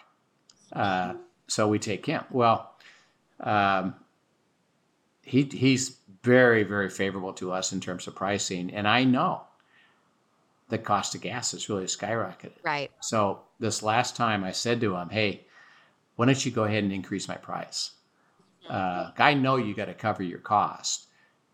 Uh, 0.71 1.15
so 1.47 1.67
we 1.67 1.79
take 1.79 2.05
him. 2.05 2.23
Well, 2.29 2.75
um, 3.39 3.95
he 5.21 5.43
he's 5.43 5.97
very 6.23 6.63
very 6.63 6.89
favorable 6.89 7.33
to 7.33 7.51
us 7.51 7.71
in 7.71 7.79
terms 7.79 8.07
of 8.07 8.15
pricing, 8.15 8.71
and 8.73 8.87
I 8.87 9.03
know 9.03 9.43
the 10.69 10.77
cost 10.77 11.15
of 11.15 11.21
gas 11.21 11.51
has 11.51 11.69
really 11.69 11.85
skyrocketed. 11.85 12.53
right. 12.63 12.89
So 13.01 13.41
this 13.59 13.83
last 13.83 14.15
time 14.15 14.43
I 14.43 14.51
said 14.51 14.79
to 14.81 14.95
him, 14.95 15.09
"Hey, 15.09 15.45
why 16.15 16.25
don't 16.25 16.45
you 16.45 16.51
go 16.51 16.63
ahead 16.63 16.83
and 16.83 16.93
increase 16.93 17.27
my 17.27 17.35
price? 17.35 17.91
Uh, 18.69 19.11
I 19.17 19.33
know 19.33 19.57
you 19.57 19.73
got 19.75 19.85
to 19.85 19.93
cover 19.93 20.23
your 20.23 20.39
cost. 20.39 21.07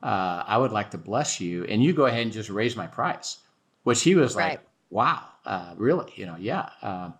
Uh, 0.03 0.43
I 0.45 0.58
would 0.58 0.71
like 0.71 0.91
to 0.91 0.97
bless 0.97 1.39
you, 1.41 1.63
and 1.65 1.84
you 1.84 1.93
go 1.93 2.06
ahead 2.06 2.21
and 2.21 2.32
just 2.32 2.49
raise 2.49 2.75
my 2.75 2.88
price." 2.88 3.38
Which 3.84 4.03
he 4.03 4.15
was 4.15 4.36
like, 4.36 4.62
"Wow, 4.89 5.23
uh, 5.45 5.73
really? 5.77 6.12
You 6.15 6.25
know, 6.27 6.36
yeah." 6.38 6.69
Um, 6.82 7.13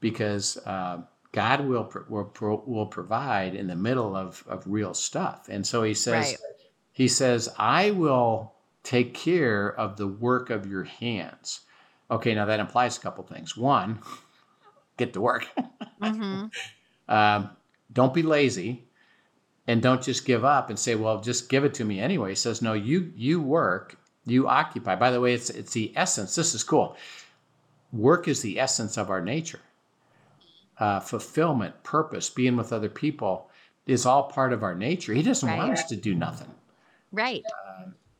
because 0.00 0.56
uh, 0.58 1.02
God 1.34 1.66
will 1.66 1.92
will 2.08 2.62
will 2.64 2.86
provide 2.86 3.56
in 3.56 3.66
the 3.66 3.74
middle 3.74 4.14
of 4.14 4.44
of 4.46 4.62
real 4.68 4.94
stuff, 4.94 5.48
and 5.48 5.66
so 5.66 5.82
he 5.82 5.92
says, 5.92 6.12
Right. 6.12 6.36
he 6.92 7.08
says, 7.08 7.52
"I 7.58 7.90
will 7.90 8.54
take 8.84 9.14
care 9.14 9.68
of 9.68 9.96
the 9.96 10.06
work 10.06 10.48
of 10.50 10.64
your 10.64 10.84
hands." 10.84 11.62
Okay, 12.08 12.36
now 12.36 12.44
that 12.44 12.60
implies 12.60 12.96
a 12.96 13.00
couple 13.00 13.24
things. 13.24 13.56
One, 13.56 13.98
get 14.96 15.12
to 15.14 15.20
work. 15.20 15.48
hmm 16.00 16.46
um, 17.08 17.50
don't 17.92 18.14
be 18.14 18.22
lazy, 18.22 18.84
and 19.66 19.82
don't 19.82 20.04
just 20.04 20.24
give 20.24 20.44
up 20.44 20.70
and 20.70 20.78
say, 20.78 20.94
"Well, 20.94 21.20
just 21.20 21.48
give 21.48 21.64
it 21.64 21.74
to 21.74 21.84
me 21.84 21.98
anyway." 21.98 22.28
He 22.28 22.36
says, 22.36 22.62
"No, 22.62 22.74
you 22.74 23.12
you 23.16 23.42
work, 23.42 23.98
you 24.24 24.46
occupy." 24.46 24.94
By 24.94 25.10
the 25.10 25.20
way, 25.20 25.34
it's 25.34 25.50
it's 25.50 25.72
the 25.72 25.92
essence. 25.96 26.36
This 26.36 26.54
is 26.54 26.62
cool. 26.62 26.96
Work 27.92 28.28
is 28.28 28.40
the 28.40 28.60
essence 28.60 28.96
of 28.96 29.10
our 29.10 29.20
nature. 29.20 29.60
Uh, 30.78 30.98
fulfillment, 31.00 31.82
purpose, 31.84 32.30
being 32.30 32.56
with 32.56 32.72
other 32.72 32.88
people 32.88 33.48
is 33.86 34.04
all 34.06 34.24
part 34.24 34.52
of 34.52 34.62
our 34.62 34.74
nature. 34.74 35.14
He 35.14 35.22
doesn't 35.22 35.48
want 35.56 35.72
us 35.72 35.84
to 35.84 35.96
do 35.96 36.14
nothing. 36.14 36.50
Right. 37.12 37.44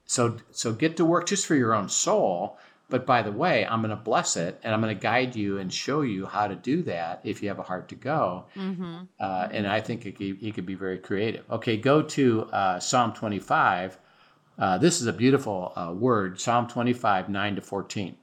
So 0.07 0.37
so 0.51 0.73
get 0.73 0.97
to 0.99 1.05
work 1.05 1.27
just 1.27 1.47
for 1.47 1.55
your 1.55 1.75
own 1.75 1.89
soul. 1.89 2.59
But 2.91 3.07
by 3.07 3.23
the 3.23 3.33
way, 3.33 3.67
I'm 3.67 3.81
going 3.81 3.91
to 3.91 3.97
bless 3.97 4.37
it, 4.37 4.61
and 4.63 4.75
I'm 4.75 4.81
going 4.83 4.95
to 4.95 5.03
guide 5.03 5.35
you 5.35 5.59
and 5.59 5.73
show 5.73 6.03
you 6.03 6.27
how 6.27 6.47
to 6.47 6.55
do 6.55 6.83
that 6.83 7.23
if 7.25 7.43
you 7.43 7.49
have 7.49 7.59
a 7.59 7.63
heart 7.63 7.89
to 7.89 7.95
go. 7.95 8.45
hmm 8.55 9.05
Uh, 9.19 9.49
and 9.51 9.67
I 9.67 9.81
think 9.81 10.07
it 10.07 10.17
he 10.19 10.53
could 10.53 10.67
be 10.67 10.75
very 10.75 10.99
creative. 10.99 11.45
Okay, 11.51 11.77
go 11.77 12.03
to 12.03 12.43
uh, 12.53 12.79
Psalm 12.79 13.13
25. 13.15 13.99
Uh, 14.59 14.79
this 14.79 15.01
is 15.01 15.07
a 15.07 15.13
beautiful 15.13 15.73
uh, 15.75 15.93
word, 15.93 16.39
Psalm 16.41 16.69
25, 16.69 17.29
9 17.29 17.57
to 17.57 17.63
14. 17.63 18.17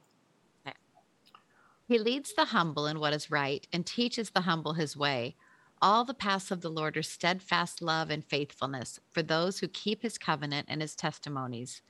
He 1.91 1.99
leads 1.99 2.33
the 2.33 2.45
humble 2.45 2.87
in 2.87 3.01
what 3.01 3.11
is 3.11 3.29
right 3.29 3.67
and 3.73 3.85
teaches 3.85 4.29
the 4.29 4.43
humble 4.43 4.75
his 4.75 4.95
way. 4.95 5.35
All 5.81 6.05
the 6.05 6.13
paths 6.13 6.49
of 6.49 6.61
the 6.61 6.69
Lord 6.69 6.95
are 6.95 7.03
steadfast 7.03 7.81
love 7.81 8.09
and 8.09 8.23
faithfulness 8.23 9.01
for 9.11 9.21
those 9.21 9.59
who 9.59 9.67
keep 9.67 10.01
his 10.01 10.17
covenant 10.17 10.67
and 10.69 10.81
his 10.81 10.95
testimonies. 10.95 11.81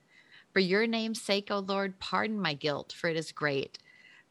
For 0.51 0.59
your 0.59 0.87
name's 0.87 1.21
sake, 1.21 1.51
O 1.51 1.59
Lord, 1.59 1.99
pardon 1.99 2.41
my 2.41 2.55
guilt, 2.55 2.91
for 2.91 3.11
it 3.11 3.15
is 3.15 3.31
great. 3.31 3.77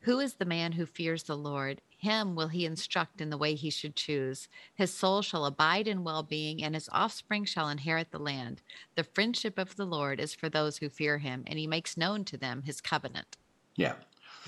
Who 0.01 0.19
is 0.19 0.35
the 0.35 0.45
man 0.45 0.73
who 0.73 0.87
fears 0.87 1.23
the 1.23 1.37
Lord? 1.37 1.83
Him 1.97 2.35
will 2.35 2.49
he 2.49 2.67
instruct 2.67 3.21
in 3.21 3.31
the 3.31 3.39
way 3.39 3.55
he 3.55 3.71
should 3.71 3.95
choose. 3.95 4.49
His 4.75 4.93
soul 4.93 5.23
shall 5.23 5.47
abide 5.47 5.87
in 5.87 6.03
well 6.03 6.25
being, 6.25 6.65
and 6.65 6.75
his 6.75 6.89
offspring 6.91 7.45
shall 7.45 7.69
inherit 7.69 8.11
the 8.11 8.19
land. 8.19 8.61
The 8.97 9.05
friendship 9.05 9.57
of 9.57 9.77
the 9.77 9.87
Lord 9.87 10.19
is 10.19 10.35
for 10.35 10.49
those 10.49 10.79
who 10.79 10.89
fear 10.89 11.19
him, 11.19 11.45
and 11.47 11.61
he 11.61 11.69
makes 11.69 11.97
known 11.97 12.25
to 12.25 12.37
them 12.37 12.65
his 12.65 12.81
covenant. 12.81 13.37
Yeah, 13.77 13.95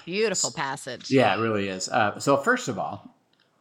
Beautiful 0.04 0.50
passage. 0.52 1.10
yeah, 1.10 1.34
it 1.36 1.40
really 1.40 1.68
is. 1.68 1.88
Uh, 1.88 2.18
so 2.18 2.36
first 2.36 2.68
of 2.68 2.78
all, 2.78 3.14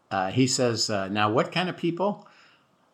uh, 0.10 0.32
he 0.32 0.48
says, 0.48 0.90
uh, 0.90 1.08
"Now, 1.08 1.32
what 1.32 1.52
kind 1.52 1.70
of 1.70 1.78
people 1.78 2.28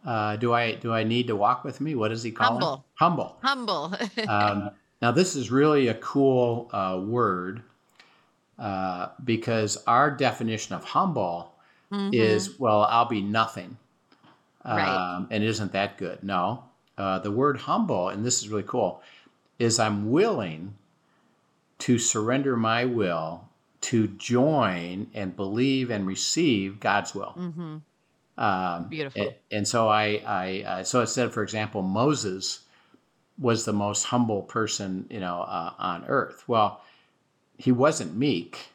uh, 0.06 0.36
do 0.38 0.54
I 0.54 0.76
do 0.76 0.94
I 0.94 1.04
need 1.04 1.28
to 1.28 1.36
walk 1.36 1.64
with 1.64 1.82
me? 1.82 1.96
What 1.96 2.10
does 2.10 2.24
he 2.24 2.32
call 2.32 2.54
them? 2.54 2.62
Humble. 2.62 3.38
Humble. 3.44 3.92
Humble. 3.92 4.30
Um, 4.30 4.70
now, 5.02 5.12
this 5.12 5.36
is 5.36 5.52
really 5.52 5.88
a 5.90 5.94
cool 5.96 6.70
uh, 6.74 7.00
word 7.04 7.62
uh, 8.60 9.10
because 9.24 9.78
our 9.86 10.10
definition 10.12 10.74
of 10.76 10.84
humble 10.84 11.54
Mhm. 11.92 12.14
is, 12.14 12.60
well, 12.60 12.82
I'll 12.84 13.06
be 13.08 13.22
nothing. 13.22 13.78
Right. 14.66 14.88
Um, 15.16 15.28
and 15.32 15.44
isn't 15.44 15.72
that 15.72 15.98
good? 15.98 16.24
No. 16.24 16.64
Uh, 16.98 17.20
the 17.20 17.32
word 17.32 17.58
humble, 17.58 18.10
and 18.10 18.26
this 18.26 18.40
is 18.42 18.50
really 18.50 18.64
cool, 18.68 19.02
is 19.60 19.80
I'm 19.80 20.10
willing 20.12 20.76
to 21.80 22.00
surrender 22.00 22.58
my 22.58 22.86
will 22.86 23.48
to 23.82 24.08
join 24.08 25.08
and 25.14 25.36
believe 25.36 25.90
and 25.92 26.08
receive 26.08 26.80
God's 26.80 27.14
will. 27.14 27.34
Mhm. 27.38 27.82
Um, 28.38 28.88
Beautiful. 28.90 29.22
And, 29.22 29.34
and 29.52 29.68
so 29.68 29.88
I, 29.88 30.22
I 30.26 30.64
uh, 30.66 30.84
so 30.84 31.02
it 31.02 31.08
said, 31.08 31.32
for 31.32 31.44
example, 31.44 31.82
Moses 31.82 32.62
was 33.40 33.66
the 33.66 33.74
most 33.74 34.04
humble 34.06 34.42
person, 34.44 35.06
you 35.10 35.20
know, 35.20 35.42
uh, 35.42 35.74
on 35.78 36.06
earth. 36.08 36.44
Well, 36.48 36.82
he 37.58 37.72
wasn't 37.72 38.16
meek. 38.16 38.70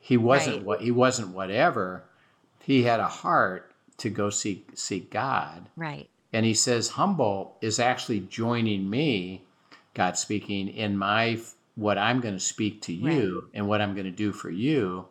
He 0.00 0.16
wasn't 0.16 0.56
Right. 0.58 0.64
what 0.64 0.80
he 0.80 0.90
wasn't 0.90 1.28
whatever. 1.28 2.04
He 2.60 2.82
had 2.84 3.00
a 3.00 3.08
heart 3.08 3.70
to 3.98 4.10
go 4.10 4.30
seek 4.30 4.70
seek 4.74 5.10
God. 5.10 5.68
Right. 5.76 6.08
And 6.32 6.46
he 6.46 6.54
says, 6.54 6.88
humble 6.88 7.56
is 7.60 7.78
actually 7.78 8.20
joining 8.20 8.88
me, 8.88 9.42
God 9.94 10.16
speaking, 10.16 10.68
in 10.68 10.96
my 10.96 11.38
what 11.74 11.98
I'm 11.98 12.20
going 12.20 12.34
to 12.34 12.40
speak 12.40 12.82
to 12.82 12.92
you 12.92 13.50
and 13.54 13.66
what 13.68 13.80
I'm 13.80 13.94
going 13.94 14.06
to 14.06 14.10
do 14.12 14.32
for 14.32 14.50
you. 14.50 15.08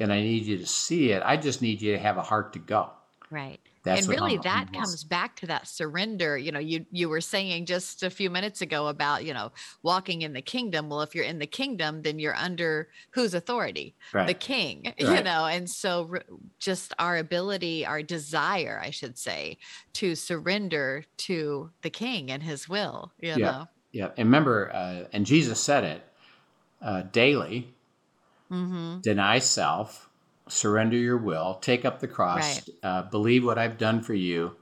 and 0.00 0.12
I 0.12 0.22
need 0.22 0.44
you 0.46 0.58
to 0.58 0.66
see 0.66 1.12
it. 1.12 1.22
I 1.24 1.36
just 1.38 1.62
need 1.62 1.82
you 1.82 1.92
to 1.94 1.98
have 2.00 2.18
a 2.18 2.22
heart 2.22 2.54
to 2.54 2.58
go. 2.60 2.92
Right. 3.30 3.60
That's 3.84 4.08
and 4.08 4.08
really 4.08 4.36
humble 4.38 4.38
that 4.38 4.72
means. 4.72 4.72
comes 4.72 5.04
back 5.04 5.36
to 5.36 5.46
that 5.46 5.68
surrender. 5.68 6.36
You 6.36 6.50
know, 6.50 6.58
you 6.58 6.84
you 6.90 7.08
were 7.08 7.20
saying 7.20 7.66
just 7.66 8.02
a 8.02 8.10
few 8.10 8.28
minutes 8.28 8.60
ago 8.60 8.88
about, 8.88 9.24
you 9.24 9.32
know, 9.32 9.52
walking 9.84 10.22
in 10.22 10.32
the 10.32 10.42
kingdom. 10.42 10.88
Well, 10.88 11.02
if 11.02 11.14
you're 11.14 11.24
in 11.24 11.38
the 11.38 11.46
kingdom, 11.46 12.02
then 12.02 12.18
you're 12.18 12.34
under 12.34 12.90
whose 13.12 13.32
authority? 13.32 13.96
The 14.24 14.34
Right. 14.34 14.34
king, 14.34 14.94
you 14.98 15.22
know. 15.22 15.46
And 15.46 15.70
so 15.70 16.12
just 16.58 16.92
our 16.98 17.16
ability, 17.18 17.86
our 17.86 18.02
desire, 18.02 18.80
I 18.82 18.90
should 18.90 19.16
say, 19.16 19.58
to 19.94 20.16
surrender 20.16 21.04
to 21.18 21.70
the 21.82 21.90
king 21.90 22.32
and 22.32 22.42
his 22.42 22.68
will, 22.68 23.12
you 23.20 23.38
Yeah. 23.38 23.52
know. 23.52 23.66
Yeah. 23.92 24.06
And 24.16 24.28
remember, 24.28 24.70
uh, 24.72 25.04
and 25.12 25.26
Jesus 25.26 25.60
said 25.60 25.84
it 25.84 26.02
uh, 26.82 27.02
daily 27.02 27.74
Mhm. 28.50 29.02
deny 29.02 29.38
self, 29.38 30.08
surrender 30.48 30.96
your 30.96 31.16
will, 31.16 31.54
take 31.54 31.84
up 31.84 32.00
the 32.00 32.08
cross, 32.08 32.68
uh, 32.82 33.02
believe 33.02 33.44
what 33.44 33.58
I've 33.58 33.78
done 33.78 34.00
for 34.00 34.14
you, 34.14 34.56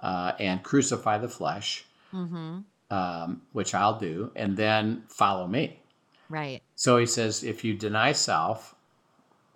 uh, 0.00 0.32
and 0.38 0.62
crucify 0.62 1.18
the 1.18 1.28
flesh, 1.28 1.84
Mhm. 2.12 2.64
um, 2.90 3.42
which 3.52 3.74
I'll 3.74 3.98
do, 3.98 4.32
and 4.34 4.56
then 4.56 5.04
follow 5.08 5.46
me. 5.46 5.80
Right. 6.28 6.62
So 6.74 6.98
he 6.98 7.06
says, 7.06 7.44
if 7.44 7.64
you 7.64 7.74
deny 7.74 8.12
self, 8.12 8.74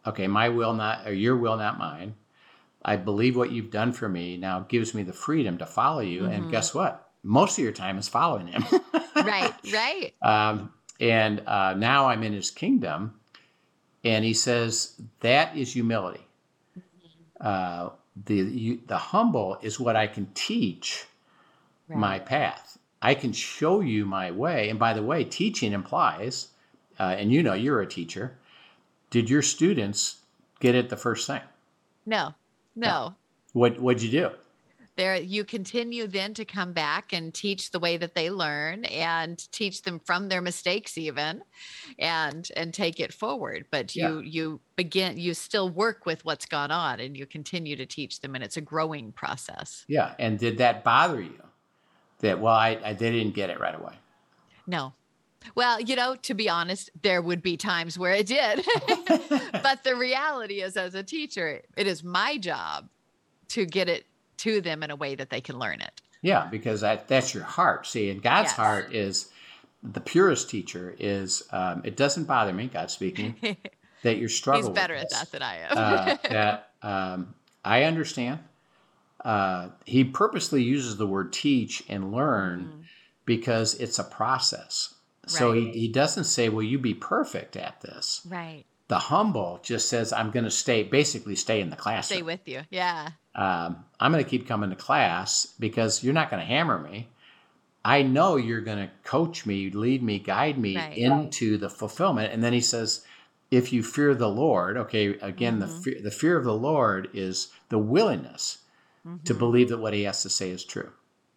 okay, 0.06 0.26
my 0.26 0.48
will 0.48 0.74
not, 0.74 1.06
or 1.06 1.12
your 1.12 1.36
will 1.36 1.56
not 1.56 1.78
mine. 1.78 2.14
I 2.84 2.96
believe 2.96 3.36
what 3.36 3.52
you've 3.52 3.70
done 3.70 3.92
for 3.92 4.08
me 4.08 4.36
now 4.36 4.60
gives 4.60 4.92
me 4.94 5.02
the 5.04 5.12
freedom 5.12 5.58
to 5.58 5.66
follow 5.66 6.00
you. 6.00 6.24
And 6.26 6.46
Mhm. 6.46 6.50
guess 6.50 6.74
what? 6.74 7.01
Most 7.22 7.58
of 7.58 7.64
your 7.64 7.72
time 7.72 7.98
is 7.98 8.08
following 8.08 8.48
him. 8.48 8.64
Right. 9.14 9.54
Right. 9.72 10.12
Um, 10.22 10.72
and 10.98 11.42
uh, 11.46 11.74
now 11.74 12.08
I'm 12.08 12.22
in 12.24 12.32
his 12.32 12.50
kingdom. 12.50 13.14
And 14.04 14.24
he 14.24 14.34
says, 14.34 15.00
that 15.20 15.56
is 15.56 15.74
humility. 15.74 16.26
Uh, 17.40 17.90
the, 18.24 18.36
you, 18.36 18.80
the 18.86 18.96
humble 18.96 19.58
is 19.62 19.78
what 19.78 19.94
I 19.96 20.06
can 20.06 20.28
teach 20.34 21.04
Right. 21.88 21.98
my 21.98 22.18
path. 22.20 22.78
I 23.02 23.14
can 23.14 23.32
show 23.32 23.80
you 23.80 24.06
my 24.06 24.30
way. 24.30 24.70
And 24.70 24.78
by 24.78 24.92
the 24.92 25.02
way, 25.02 25.24
teaching 25.24 25.72
implies, 25.72 26.48
uh, 26.98 27.14
and 27.18 27.32
you 27.32 27.42
know 27.42 27.54
you're 27.54 27.80
a 27.80 27.86
teacher, 27.86 28.38
did 29.10 29.28
your 29.28 29.42
students 29.42 30.20
get 30.60 30.74
it 30.74 30.88
the 30.88 30.96
first 30.96 31.26
thing? 31.26 31.42
no. 32.06 32.34
No. 32.74 33.14
What, 33.52 33.78
what'd 33.78 34.02
you 34.02 34.10
do? 34.10 34.30
There 34.96 35.16
you 35.16 35.44
continue 35.44 36.06
then 36.06 36.34
to 36.34 36.44
come 36.44 36.72
back 36.72 37.12
and 37.12 37.32
teach 37.32 37.70
the 37.70 37.78
way 37.78 37.96
that 37.96 38.14
they 38.14 38.30
learn 38.30 38.84
and 38.86 39.50
teach 39.52 39.82
them 39.82 39.98
from 39.98 40.28
their 40.28 40.40
mistakes 40.42 40.98
even 40.98 41.42
and 41.98 42.50
and 42.56 42.74
take 42.74 43.00
it 43.00 43.12
forward 43.12 43.64
but 43.70 43.94
Yeah. 43.96 44.08
you 44.08 44.18
you 44.20 44.60
begin 44.76 45.18
you 45.18 45.34
still 45.34 45.68
work 45.70 46.04
with 46.06 46.24
what's 46.24 46.46
gone 46.46 46.70
on 46.70 47.00
and 47.00 47.16
you 47.16 47.26
continue 47.26 47.76
to 47.76 47.86
teach 47.86 48.20
them 48.20 48.34
and 48.34 48.44
it's 48.44 48.56
a 48.56 48.60
growing 48.60 49.12
process 49.12 49.84
Yeah. 49.88 50.14
And 50.18 50.38
did 50.38 50.58
that 50.58 50.84
bother 50.84 51.20
you? 51.20 51.42
That, 52.20 52.38
well, 52.40 52.54
I, 52.54 52.78
I 52.84 52.92
they 52.92 53.10
didn't 53.10 53.34
get 53.34 53.50
it 53.50 53.58
right 53.58 53.74
away. 53.74 53.94
no 54.66 54.92
well 55.56 55.80
you 55.80 55.96
know 55.96 56.14
to 56.16 56.34
be 56.34 56.48
honest 56.48 56.90
there 57.02 57.20
would 57.20 57.42
be 57.42 57.56
times 57.56 57.98
where 57.98 58.12
it 58.12 58.26
did 58.26 58.64
but 59.08 59.82
the 59.84 59.96
reality 59.96 60.60
is 60.62 60.76
as 60.76 60.94
a 60.94 61.02
teacher 61.02 61.62
it 61.76 61.86
is 61.86 62.04
my 62.04 62.36
job 62.38 62.88
to 63.48 63.66
get 63.66 63.88
it 63.88 64.06
to 64.42 64.60
them 64.60 64.82
in 64.82 64.90
a 64.90 64.96
way 64.96 65.14
that 65.14 65.30
they 65.30 65.40
can 65.40 65.58
learn 65.58 65.80
it 65.80 66.00
Yeah, 66.22 66.46
because 66.50 66.80
that, 66.82 67.08
that's 67.08 67.34
your 67.34 67.44
heart. 67.44 67.86
See, 67.86 68.10
and 68.10 68.22
God's 68.22 68.50
Yes. 68.50 68.56
heart 68.56 68.94
is 68.94 69.30
the 69.82 70.00
purest 70.00 70.48
teacher 70.50 70.94
is, 70.98 71.42
um, 71.50 71.82
it 71.84 71.96
doesn't 71.96 72.24
bother 72.24 72.52
me, 72.52 72.66
God 72.68 72.90
speaking, 72.90 73.34
that 74.02 74.18
you're 74.18 74.28
struggling. 74.28 74.66
he's 74.72 74.74
better 74.74 74.94
at 74.94 75.08
this. 75.10 75.18
that 75.18 75.30
than 75.32 75.42
i 75.42 75.56
am 75.56 75.78
uh, 75.78 76.16
that 76.28 76.70
um, 76.82 77.34
I 77.64 77.84
understand. 77.84 78.40
Uh, 79.24 79.68
he 79.84 80.04
purposely 80.04 80.62
uses 80.62 80.96
the 80.96 81.06
word 81.06 81.32
teach 81.32 81.82
and 81.88 82.12
learn 82.12 82.72
Mhm. 82.74 82.84
because 83.24 83.74
it's 83.74 83.98
a 83.98 84.04
process. 84.04 84.94
So 85.28 85.52
he, 85.52 85.70
he 85.70 85.88
doesn't 85.88 86.24
say, 86.24 86.48
Will 86.48 86.64
you 86.64 86.78
be 86.78 86.94
perfect 86.94 87.56
at 87.56 87.80
this? 87.80 88.22
right 88.28 88.64
The 88.88 88.98
humble 88.98 89.60
just 89.62 89.88
says, 89.88 90.12
I'm 90.12 90.30
going 90.32 90.44
to 90.44 90.50
stay, 90.50 90.82
basically 90.82 91.36
stay 91.36 91.60
in 91.60 91.70
the 91.70 91.76
classroom. 91.76 92.16
stay 92.18 92.22
with 92.22 92.46
you 92.48 92.62
yeah 92.70 93.10
um, 93.34 93.84
I'm 94.00 94.12
going 94.12 94.22
to 94.22 94.28
keep 94.30 94.46
coming 94.46 94.70
to 94.70 94.76
class 94.76 95.46
because 95.58 96.02
you're 96.04 96.12
not 96.14 96.30
going 96.30 96.40
to 96.40 96.46
hammer 96.46 96.78
me. 96.78 97.08
I 97.84 98.02
know 98.02 98.36
you're 98.36 98.60
going 98.60 98.78
to 98.78 98.90
coach 99.04 99.44
me, 99.46 99.70
lead 99.70 100.02
me, 100.02 100.18
guide 100.18 100.58
me 100.58 100.76
Right. 100.76 100.96
into 100.96 101.58
the 101.58 101.68
fulfillment. 101.70 102.32
And 102.32 102.42
then 102.44 102.52
he 102.52 102.60
says, 102.60 103.04
if 103.50 103.72
you 103.72 103.82
fear 103.82 104.14
the 104.14 104.28
Lord, 104.28 104.76
okay, 104.76 105.18
again, 105.18 105.58
the, 105.58 105.66
Mhm. 105.66 105.82
fear, 105.82 106.00
the 106.02 106.10
fear 106.10 106.36
of 106.36 106.44
the 106.44 106.54
Lord 106.54 107.10
is 107.12 107.48
the 107.70 107.78
willingness 107.78 108.58
to 109.24 109.34
Mhm. 109.34 109.38
believe 109.38 109.68
that 109.70 109.78
what 109.78 109.94
he 109.94 110.02
has 110.04 110.22
to 110.22 110.30
say 110.30 110.50
is 110.50 110.64
true. 110.64 110.90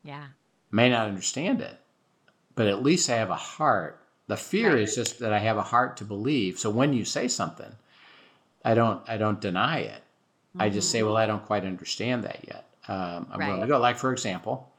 yeah 0.04 0.28
May 0.72 0.90
not 0.90 1.08
understand 1.08 1.62
it, 1.62 1.78
but 2.56 2.68
at 2.68 2.84
least 2.84 3.10
I 3.10 3.16
have 3.16 3.30
a 3.32 3.36
heart. 3.36 4.02
The 4.28 4.38
fear 4.38 4.72
Right. 4.72 4.80
is 4.82 4.96
just 4.96 5.20
that 5.20 5.34
I 5.34 5.40
have 5.40 5.58
a 5.58 5.62
heart 5.64 5.98
to 5.98 6.04
believe. 6.06 6.60
So 6.60 6.70
when 6.70 6.94
you 6.94 7.06
say 7.06 7.28
something, 7.28 7.72
I 8.64 8.74
don't, 8.76 9.02
I 9.10 9.18
don't 9.18 9.42
deny 9.42 9.80
it. 9.80 10.02
I 10.58 10.70
just 10.70 10.90
say, 10.92 11.04
well, 11.04 11.18
I 11.18 11.26
don't 11.26 11.46
quite 11.46 11.66
understand 11.66 12.24
that 12.24 12.40
yet. 12.48 12.66
Um, 12.88 13.28
I'm 13.32 13.40
willing 13.48 13.62
to 13.62 13.68
go. 13.68 13.80
Like, 13.80 13.98
for 13.98 14.12
example, 14.12 14.72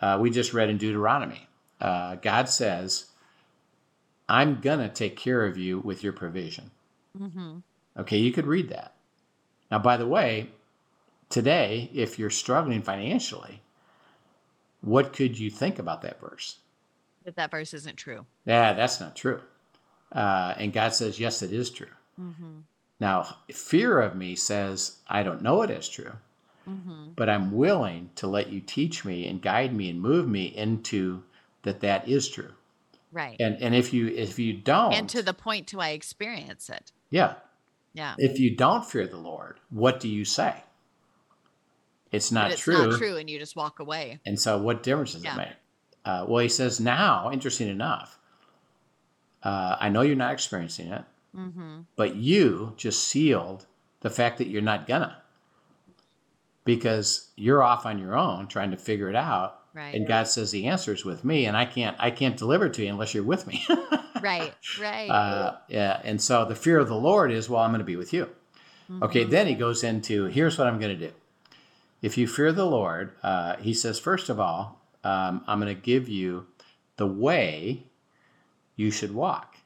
uh, 0.00 0.18
we 0.20 0.30
just 0.30 0.52
read 0.54 0.70
in 0.70 0.78
Deuteronomy, 0.78 1.46
uh, 1.80 2.16
God 2.16 2.48
says, 2.48 3.06
I'm 4.28 4.60
going 4.60 4.78
to 4.80 4.88
take 4.88 5.16
care 5.16 5.44
of 5.44 5.56
you 5.58 5.78
with 5.80 6.02
your 6.02 6.12
provision. 6.12 6.70
hmm 7.16 7.58
Okay, 7.96 8.18
you 8.18 8.32
could 8.32 8.46
read 8.46 8.70
that. 8.70 8.94
Now, 9.70 9.78
by 9.78 9.96
the 9.96 10.06
way, 10.06 10.48
today, 11.28 11.88
if 11.92 12.18
you're 12.18 12.30
struggling 12.30 12.82
financially, 12.82 13.60
what 14.80 15.12
could 15.12 15.38
you 15.38 15.48
think 15.50 15.78
about 15.78 16.02
that 16.02 16.20
verse? 16.20 16.58
But 17.24 17.36
that 17.36 17.50
verse 17.50 17.72
isn't 17.72 17.96
true. 17.96 18.26
Yeah, 18.44 18.72
that's 18.72 19.00
not 19.00 19.14
true. 19.14 19.40
Uh, 20.10 20.54
and 20.58 20.72
God 20.72 20.92
says, 20.94 21.20
yes, 21.20 21.42
it 21.42 21.52
is 21.52 21.70
true. 21.70 21.86
Mm-hmm. 22.20 22.58
Now, 23.00 23.36
fear 23.52 24.00
of 24.00 24.14
me 24.14 24.36
says, 24.36 24.96
I 25.08 25.22
don't 25.22 25.42
know 25.42 25.62
it 25.62 25.70
as 25.70 25.88
true. 25.88 26.12
Mm-hmm. 26.66 27.10
but 27.14 27.28
I'm 27.28 27.52
willing 27.52 28.08
to 28.14 28.26
let 28.26 28.48
you 28.48 28.58
teach 28.58 29.04
me 29.04 29.26
and 29.28 29.42
guide 29.42 29.74
me 29.74 29.90
and 29.90 30.00
move 30.00 30.26
me 30.26 30.46
into 30.46 31.22
that 31.62 31.80
that 31.80 32.08
is 32.08 32.26
true. 32.30 32.52
Right. 33.12 33.36
And 33.38 33.60
and 33.60 33.74
if 33.74 33.92
you 33.92 34.06
if 34.08 34.38
you 34.38 34.54
don't 34.54 34.94
and 34.94 35.06
to 35.10 35.22
the 35.22 35.34
point 35.34 35.66
to 35.68 35.80
I 35.82 35.90
experience 35.90 36.70
it. 36.70 36.90
yeah, 37.10 37.34
Yeah. 37.92 38.14
if 38.16 38.40
you 38.40 38.56
don't 38.56 38.82
fear 38.82 39.06
the 39.06 39.18
Lord, 39.18 39.60
what 39.68 40.00
do 40.00 40.08
you 40.08 40.24
say? 40.24 40.54
It's 42.10 42.32
not 42.32 42.50
it's 42.52 42.62
true. 42.62 42.86
not 42.88 42.98
true 42.98 43.16
and 43.16 43.28
you 43.28 43.38
just 43.38 43.56
walk 43.56 43.78
away. 43.80 44.20
And 44.24 44.40
so 44.40 44.56
what 44.56 44.82
difference 44.82 45.12
does 45.12 45.22
Yeah. 45.22 45.34
it 45.34 45.36
make? 45.36 45.56
Uh, 46.06 46.24
well, 46.26 46.42
he 46.42 46.48
says 46.48 46.80
now, 46.80 47.30
interesting 47.30 47.68
enough, 47.68 48.18
uh, 49.42 49.76
I 49.78 49.90
know 49.90 50.00
you're 50.00 50.16
not 50.16 50.32
experiencing 50.32 50.88
it, 50.88 51.04
Mm-hmm. 51.36 51.80
but 51.96 52.14
you 52.16 52.74
just 52.76 53.08
sealed 53.08 53.66
the 54.00 54.10
fact 54.10 54.38
that 54.38 54.46
you're 54.48 54.62
not 54.62 54.86
gonna. 54.86 55.16
Because 56.64 57.28
you're 57.36 57.62
off 57.62 57.84
on 57.84 57.98
your 57.98 58.16
own 58.16 58.46
trying 58.46 58.70
to 58.70 58.76
figure 58.76 59.08
it 59.10 59.16
out. 59.16 59.60
Right. 59.74 59.92
and 59.96 60.06
God 60.06 60.28
says 60.28 60.52
the 60.52 60.66
answer 60.68 60.92
is 60.94 61.04
with 61.04 61.24
me, 61.24 61.46
and 61.46 61.56
I 61.56 61.64
can't 61.64 61.96
I 61.98 62.12
can't 62.12 62.36
deliver 62.36 62.66
it 62.66 62.74
to 62.74 62.84
you 62.84 62.90
unless 62.90 63.12
you're 63.12 63.24
with 63.24 63.44
me. 63.48 63.66
right. 64.22 64.54
Right. 64.80 65.08
uh, 65.10 65.56
yeah, 65.68 66.00
and 66.04 66.22
so 66.22 66.44
the 66.44 66.54
fear 66.54 66.78
of 66.78 66.86
the 66.86 66.94
Lord 66.94 67.32
is, 67.32 67.50
well, 67.50 67.60
I'm 67.60 67.70
going 67.72 67.80
to 67.80 67.84
be 67.84 67.96
with 67.96 68.12
you. 68.12 68.28
Okay, 69.02 69.24
Mhm. 69.24 69.30
then 69.30 69.46
he 69.48 69.54
goes 69.54 69.82
into 69.82 70.26
here's 70.26 70.56
what 70.56 70.68
I'm 70.68 70.78
going 70.78 70.96
to 70.96 71.08
do. 71.08 71.12
If 72.02 72.16
you 72.16 72.28
fear 72.28 72.52
the 72.52 72.66
Lord, 72.66 73.14
uh, 73.24 73.56
he 73.56 73.74
says, 73.74 73.98
first 73.98 74.28
of 74.28 74.38
all, 74.38 74.80
um, 75.02 75.42
I'm 75.48 75.58
going 75.58 75.74
to 75.74 75.80
give 75.80 76.08
you 76.08 76.46
the 76.96 77.06
way 77.08 77.82
you 78.76 78.92
should 78.92 79.12
walk. 79.12 79.56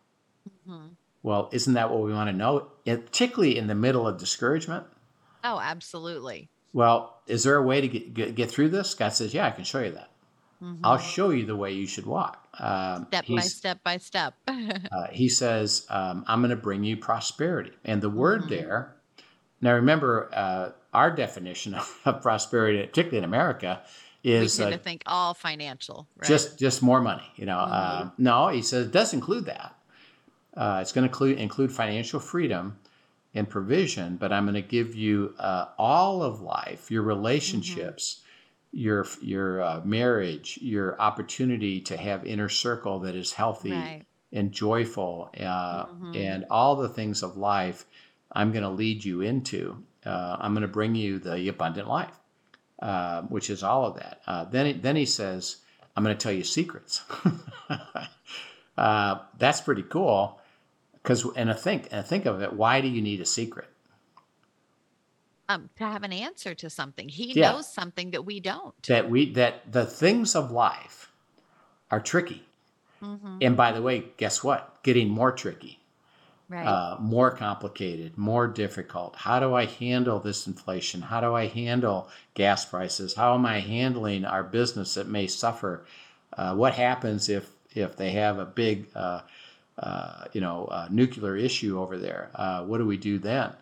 Mhm. 0.67 0.93
Well, 1.23 1.49
isn't 1.53 1.75
that 1.75 1.91
what 1.91 2.01
we 2.01 2.13
want 2.13 2.31
to 2.31 2.37
know? 2.37 2.69
Particularly 2.85 3.59
in 3.59 3.67
the 3.67 3.75
middle 3.75 4.07
of 4.07 4.19
discouragement. 4.19 4.85
Oh, 5.45 5.59
absolutely. 5.61 6.49
Well, 6.73 7.21
is 7.27 7.45
there 7.45 7.57
a 7.57 7.63
way 7.63 7.81
to 7.81 7.89
get, 7.89 8.15
get, 8.15 8.35
get 8.35 8.51
through 8.51 8.69
this? 8.71 8.95
God 8.95 9.11
says, 9.11 9.35
yeah, 9.35 9.47
I 9.47 9.51
can 9.51 9.65
show 9.65 9.81
you 9.81 9.93
that. 9.93 10.11
Mhm. 10.63 10.81
I'll 10.83 10.99
show 10.99 11.31
you 11.31 11.47
the 11.47 11.57
way 11.57 11.73
you 11.73 11.87
should 11.87 12.07
walk. 12.07 12.49
Um, 12.59 13.07
step 13.09 13.27
by 13.29 13.41
step 13.43 13.83
by 13.85 13.97
step. 13.99 14.35
uh, 14.49 15.07
he 15.13 15.29
says, 15.29 15.87
um, 15.89 16.25
I'm 16.27 16.41
going 16.41 16.51
to 16.51 16.57
bring 16.57 16.83
you 16.85 16.97
prosperity. 16.97 17.73
And 17.85 18.03
the 18.03 18.11
word 18.11 18.43
Mhm. 18.45 18.49
there, 18.49 18.97
now 19.61 19.75
remember, 19.75 20.29
uh, 20.33 20.71
our 20.93 21.11
definition 21.11 21.75
of 22.05 22.23
prosperity, 22.23 22.85
particularly 22.87 23.19
in 23.19 23.25
America, 23.25 23.83
we 24.25 24.33
is 24.33 24.57
tend 24.57 24.75
uh, 24.75 24.77
to 24.77 24.83
think 24.83 25.03
all 25.07 25.35
financial. 25.35 26.09
Right? 26.17 26.27
just 26.27 26.59
just 26.59 26.83
more 26.83 27.01
money. 27.01 27.23
You 27.37 27.47
know, 27.47 27.59
uh, 27.59 28.05
Mhm. 28.05 28.13
no, 28.19 28.49
he 28.49 28.63
says 28.63 28.87
it 28.87 28.93
does 28.93 29.13
include 29.15 29.45
that. 29.47 29.78
Uh, 30.59 30.81
it's 30.83 30.91
going 30.91 31.05
to 31.05 31.09
include 31.09 31.39
include 31.39 31.73
financial 31.73 32.19
freedom 32.19 32.77
and 33.33 33.49
provision, 33.49 34.17
but 34.17 34.33
I'm 34.33 34.45
going 34.45 34.55
to 34.55 34.61
give 34.63 34.97
you 34.97 35.35
uh, 35.39 35.67
all 35.79 36.23
of 36.23 36.41
life, 36.41 36.91
your 36.91 37.03
relationships, 37.03 38.23
your 38.73 39.07
your 39.23 39.63
uh, 39.63 39.81
marriage, 39.85 40.59
your 40.61 41.01
opportunity 41.01 41.81
to 41.83 41.97
have 41.97 42.27
inner 42.27 42.49
circle 42.49 42.99
that 43.01 43.15
is 43.15 43.33
healthy 43.33 43.71
right. 43.71 44.03
and 44.33 44.51
joyful, 44.51 45.31
uh, 45.39 45.87
Mhm. 45.87 46.17
and 46.17 46.45
all 46.51 46.75
the 46.75 46.89
things 46.89 47.23
of 47.23 47.37
life 47.37 47.87
I'm 48.33 48.51
going 48.51 48.65
to 48.65 48.69
lead 48.69 49.05
you 49.05 49.21
into. 49.21 49.85
Uh, 50.05 50.39
I'm 50.41 50.55
going 50.55 50.63
to 50.63 50.69
bring 50.69 50.97
you 50.97 51.21
the 51.21 51.49
abundant 51.49 51.87
life, 51.89 52.19
uh, 52.83 53.23
which 53.23 53.49
is 53.49 53.63
all 53.63 53.87
of 53.87 53.95
that. 53.97 54.21
Uh, 54.27 54.45
then, 54.45 54.81
then 54.81 54.97
he 54.97 55.07
says, 55.07 55.57
I'm 55.97 56.03
going 56.05 56.17
to 56.17 56.23
tell 56.23 56.33
you 56.33 56.45
secrets. 56.45 57.03
Uh, 58.79 59.19
that's 59.39 59.61
pretty 59.61 59.83
cool. 59.83 60.38
Because, 61.09 61.25
and 61.37 61.49
I 61.51 61.55
think, 61.55 61.89
and 61.91 62.05
think 62.07 62.27
of 62.27 62.43
it, 62.43 62.53
why 62.53 62.83
do 62.83 62.87
you 62.89 63.01
need 63.01 63.23
a 63.23 63.25
secret? 63.25 63.71
Um, 65.49 65.71
to 65.77 65.85
have 65.87 66.03
an 66.03 66.13
answer 66.13 66.55
to 66.57 66.69
something. 66.69 67.09
He 67.09 67.33
Yeah. 67.33 67.51
knows 67.51 67.73
something 67.73 68.11
that 68.11 68.27
we 68.27 68.41
don't. 68.41 68.75
That 68.89 69.09
we 69.09 69.33
that 69.33 69.73
the 69.73 69.87
things 69.87 70.37
of 70.37 70.51
life 70.51 71.11
are 71.91 72.01
tricky. 72.01 72.45
Mhm. 73.01 73.41
And 73.41 73.57
by 73.57 73.73
the 73.73 73.83
way, 73.83 74.13
guess 74.19 74.45
what? 74.45 74.83
Getting 74.83 75.09
more 75.09 75.33
tricky. 75.33 75.81
Right. 76.49 76.67
uh, 76.67 76.97
more 77.01 77.31
complicated, 77.31 78.19
more 78.19 78.49
difficult. 78.49 79.17
How 79.17 79.41
do 79.41 79.55
I 79.55 79.67
handle 79.67 80.21
this 80.21 80.47
inflation? 80.47 81.03
How 81.03 81.21
do 81.21 81.35
I 81.35 81.47
handle 81.47 82.09
gas 82.35 82.65
prices? 82.65 83.15
How 83.15 83.35
am 83.35 83.47
I 83.47 83.61
handling 83.61 84.25
our 84.25 84.43
business 84.45 84.95
that 84.95 85.09
may 85.09 85.27
suffer? 85.29 85.87
Uh, 86.37 86.55
what 86.57 86.75
happens 86.75 87.29
if 87.29 87.53
if 87.75 87.97
they 87.97 88.11
have 88.13 88.39
a 88.39 88.47
big, 88.47 88.89
uh, 88.97 89.23
uh, 89.79 90.25
you 90.33 90.41
know, 90.41 90.67
uh, 90.67 90.89
nuclear 90.91 91.37
issue 91.37 91.81
over 91.81 91.99
there? 91.99 92.31
Uh, 92.35 92.65
what 92.65 92.79
do 92.79 92.87
we 92.87 92.97
do 92.97 93.19
then? 93.19 93.53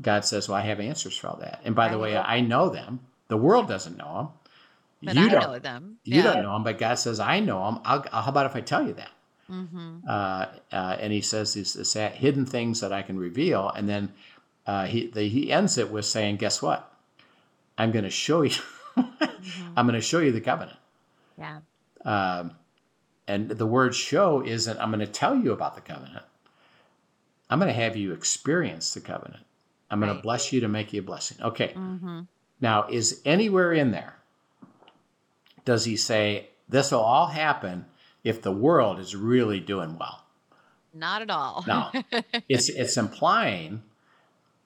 God 0.00 0.24
says, 0.24 0.48
"Well, 0.48 0.58
I 0.58 0.62
have 0.62 0.80
answers 0.80 1.16
for 1.16 1.28
all 1.28 1.36
that." 1.36 1.60
And 1.64 1.74
by 1.74 1.88
the 1.88 1.98
way. 1.98 2.16
I 2.16 2.40
know 2.40 2.68
them. 2.68 3.00
The 3.28 3.36
world 3.36 3.68
doesn't 3.68 3.96
know 3.96 4.14
them. 4.14 4.28
but 5.02 5.14
you 5.14 5.26
I 5.26 5.28
don't. 5.28 5.42
know 5.42 5.58
them. 5.58 5.96
You 6.04 6.22
don't 6.22 6.42
know 6.42 6.52
them, 6.52 6.64
but 6.64 6.78
God 6.78 6.96
says, 6.98 7.18
"I 7.20 7.40
know 7.40 7.64
them." 7.64 7.80
I'll, 7.84 8.04
how 8.12 8.30
about 8.30 8.46
if 8.46 8.56
I 8.56 8.60
tell 8.60 8.86
you 8.86 8.94
that? 8.94 9.10
hmm 9.46 9.98
uh, 10.08 10.46
uh, 10.72 10.96
and 11.00 11.12
he 11.12 11.20
says 11.20 11.54
these, 11.54 11.74
these 11.74 11.92
hidden 11.92 12.46
things 12.46 12.80
that 12.80 12.92
I 12.92 13.02
can 13.02 13.16
reveal, 13.18 13.68
and 13.70 13.88
then 13.88 14.12
uh, 14.66 14.86
he 14.86 15.06
the, 15.06 15.28
he 15.28 15.52
ends 15.52 15.78
it 15.78 15.90
with 15.90 16.04
saying, 16.04 16.36
"Guess 16.36 16.60
what? 16.62 16.92
I'm 17.78 17.92
going 17.92 18.04
to 18.04 18.10
show 18.10 18.42
you. 18.42 18.56
I'm 19.76 19.86
going 19.86 19.94
to 19.94 20.00
show 20.00 20.18
you 20.18 20.32
the 20.32 20.40
covenant." 20.40 20.78
Yeah. 21.38 21.60
Um, 22.04 22.52
and 23.28 23.48
the 23.50 23.66
word 23.66 23.94
"show" 23.94 24.42
isn't 24.44 24.78
I'm 24.78 24.90
going 24.90 25.00
to 25.00 25.06
tell 25.06 25.36
you 25.36 25.52
about 25.52 25.74
the 25.74 25.80
covenant. 25.80 26.24
I'm 27.48 27.58
going 27.58 27.72
to 27.72 27.80
have 27.80 27.96
you 27.96 28.12
experience 28.12 28.92
the 28.94 29.00
covenant. 29.00 29.44
I'm 29.90 30.00
going 30.00 30.14
to 30.14 30.20
bless 30.20 30.52
you 30.52 30.60
to 30.60 30.68
make 30.68 30.92
you 30.92 31.00
a 31.00 31.04
blessing. 31.04 31.38
Okay. 31.40 31.72
hmm 31.74 32.20
Now, 32.60 32.86
is 32.88 33.20
anywhere 33.24 33.72
in 33.72 33.92
there 33.92 34.16
does 35.64 35.84
he 35.84 35.96
say 35.96 36.48
this 36.68 36.92
will 36.92 37.00
all 37.00 37.26
happen 37.26 37.84
if 38.24 38.40
the 38.40 38.52
world 38.52 38.98
is 38.98 39.14
really 39.14 39.60
doing 39.60 39.98
well? 39.98 40.24
Not 40.94 41.20
at 41.20 41.30
all. 41.30 41.62
No. 41.66 41.90
it's 42.48 42.70
it's 42.70 42.96
implying 42.96 43.82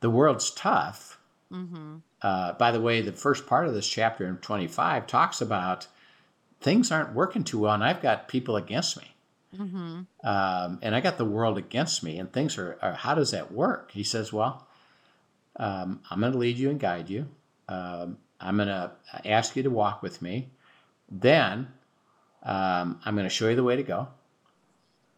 the 0.00 0.10
world's 0.10 0.50
tough. 0.52 1.18
hmm 1.50 1.96
Uh, 2.22 2.52
by 2.52 2.70
the 2.70 2.80
way, 2.80 3.00
the 3.00 3.12
first 3.12 3.46
part 3.46 3.66
of 3.66 3.74
this 3.74 3.88
chapter 3.88 4.26
in 4.26 4.36
25 4.36 5.06
talks 5.06 5.40
about 5.40 5.88
things 6.60 6.90
aren't 6.92 7.14
working 7.14 7.44
too 7.44 7.60
well, 7.60 7.74
and 7.74 7.84
I've 7.84 8.02
got 8.02 8.28
people 8.28 8.56
against 8.56 8.96
me, 8.96 9.14
hmm 9.56 10.00
um, 10.22 10.78
and 10.82 10.94
I 10.94 11.00
got 11.00 11.16
the 11.18 11.24
world 11.24 11.56
against 11.58 12.02
me, 12.02 12.18
and 12.18 12.32
things 12.32 12.58
are, 12.58 12.78
are 12.82 12.92
how 12.92 13.14
does 13.14 13.30
that 13.30 13.52
work? 13.52 13.90
He 13.92 14.04
says, 14.04 14.32
well, 14.32 14.66
um, 15.56 16.00
I'm 16.10 16.20
going 16.20 16.32
to 16.32 16.38
lead 16.38 16.58
you 16.58 16.70
and 16.70 16.78
guide 16.78 17.08
you. 17.08 17.26
Um, 17.68 18.18
I'm 18.40 18.56
going 18.56 18.68
to 18.68 18.92
ask 19.24 19.56
you 19.56 19.62
to 19.62 19.70
walk 19.70 20.02
with 20.02 20.22
me. 20.22 20.48
Then 21.10 21.68
um, 22.42 23.00
I'm 23.04 23.14
going 23.14 23.26
to 23.26 23.34
show 23.34 23.48
you 23.48 23.56
the 23.56 23.62
way 23.62 23.76
to 23.76 23.82
go. 23.82 24.08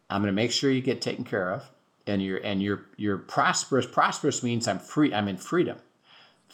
I'm 0.09 0.21
going 0.21 0.33
to 0.33 0.35
make 0.35 0.51
sure 0.51 0.69
you 0.69 0.81
get 0.81 1.01
taken 1.01 1.23
care 1.23 1.51
of, 1.51 1.63
and 2.05 2.21
you're 2.21 2.37
and 2.37 2.61
you're 2.61 2.85
you're 2.97 3.17
prosperous. 3.17 3.85
Prosperous 3.85 4.43
means 4.43 4.67
I'm 4.67 4.79
free. 4.79 5.13
I'm 5.13 5.27
in 5.27 5.37
freedom. 5.37 5.77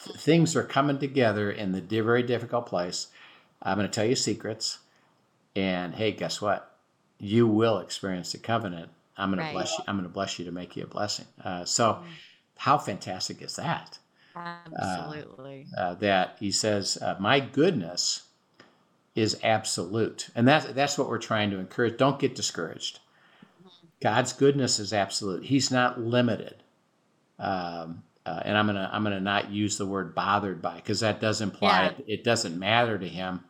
Th- 0.02 0.16
things 0.16 0.56
are 0.56 0.64
coming 0.64 0.98
together 0.98 1.50
in 1.50 1.72
the 1.72 1.80
very 2.02 2.22
difficult 2.22 2.66
place. 2.66 3.08
I'm 3.62 3.76
going 3.76 3.88
to 3.88 3.92
tell 3.94 4.06
you 4.06 4.16
secrets, 4.16 4.78
and 5.54 5.94
hey, 5.94 6.12
guess 6.12 6.40
what? 6.40 6.76
You 7.18 7.46
will 7.46 7.78
experience 7.78 8.32
the 8.32 8.38
covenant. 8.38 8.90
I'm 9.16 9.30
going 9.30 9.38
to 9.38 9.44
Right. 9.44 9.52
bless 9.52 9.76
you. 9.78 9.84
I'm 9.86 9.96
going 9.96 10.08
to 10.08 10.12
bless 10.12 10.38
you 10.38 10.44
to 10.46 10.52
make 10.52 10.76
you 10.76 10.84
a 10.84 10.86
blessing. 10.86 11.26
Uh, 11.44 11.64
so, 11.64 12.02
how 12.56 12.78
fantastic 12.78 13.42
is 13.42 13.56
that? 13.56 13.98
Absolutely. 14.36 15.66
uh, 15.76 15.94
that 15.94 16.36
he 16.40 16.50
says, 16.50 16.96
uh, 17.02 17.16
"My 17.20 17.40
goodness 17.40 18.22
is 19.14 19.38
absolute," 19.42 20.30
and 20.34 20.46
that's 20.48 20.66
that's 20.66 20.96
what 20.96 21.08
we're 21.08 21.18
trying 21.18 21.50
to 21.50 21.58
encourage. 21.58 21.98
Don't 21.98 22.18
get 22.18 22.34
discouraged. 22.34 23.00
God's 24.00 24.32
goodness 24.32 24.78
is 24.78 24.92
absolute. 24.92 25.44
He's 25.44 25.70
not 25.70 26.00
limited. 26.00 26.62
Um, 27.38 28.02
uh, 28.26 28.40
and 28.44 28.56
I'm 28.56 28.66
gonna 28.66 28.88
I'm 28.92 29.02
gonna 29.02 29.20
not 29.20 29.50
use 29.50 29.78
the 29.78 29.86
word 29.86 30.14
bothered 30.14 30.60
by 30.62 30.76
because 30.76 31.00
that 31.00 31.20
does 31.20 31.40
imply 31.40 31.82
Yeah. 31.84 31.88
it, 31.90 32.04
it 32.06 32.24
doesn't 32.24 32.58
matter 32.58 32.98
to 32.98 33.08
him. 33.08 33.44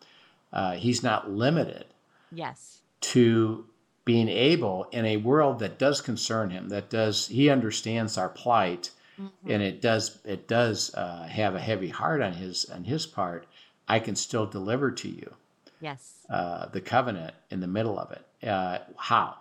Uh, 0.52 0.72
he's 0.72 1.02
not 1.02 1.30
limited 1.30 1.86
yes. 2.32 2.78
to 3.00 3.66
being 4.04 4.28
able 4.28 4.88
in 4.90 5.04
a 5.04 5.16
world 5.18 5.60
that 5.60 5.78
does 5.78 6.00
concern 6.00 6.50
him 6.50 6.68
that 6.70 6.90
does 6.90 7.28
he 7.28 7.48
understands 7.50 8.18
our 8.18 8.28
plight 8.28 8.90
Mhm. 9.20 9.30
and 9.52 9.62
it 9.62 9.80
does 9.82 10.18
it 10.24 10.48
does 10.48 10.94
uh, 10.94 11.24
have 11.24 11.54
a 11.54 11.60
heavy 11.60 11.88
heart 11.90 12.22
on 12.22 12.32
his 12.32 12.64
on 12.70 12.84
his 12.84 13.04
part 13.06 13.46
i 13.86 13.98
can 14.00 14.16
still 14.16 14.46
deliver 14.46 14.90
to 14.90 15.08
you 15.08 15.34
Yes. 15.80 16.14
uh, 16.30 16.66
the 16.70 16.80
covenant 16.80 17.34
in 17.50 17.60
the 17.60 17.66
middle 17.66 17.98
of 17.98 18.10
it 18.12 18.48
uh, 18.48 18.78
how 18.96 19.36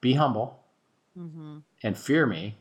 be 0.00 0.12
humble 0.14 0.62
mm-hmm. 1.18 1.58
and 1.82 1.98
fear 1.98 2.26
me 2.26 2.54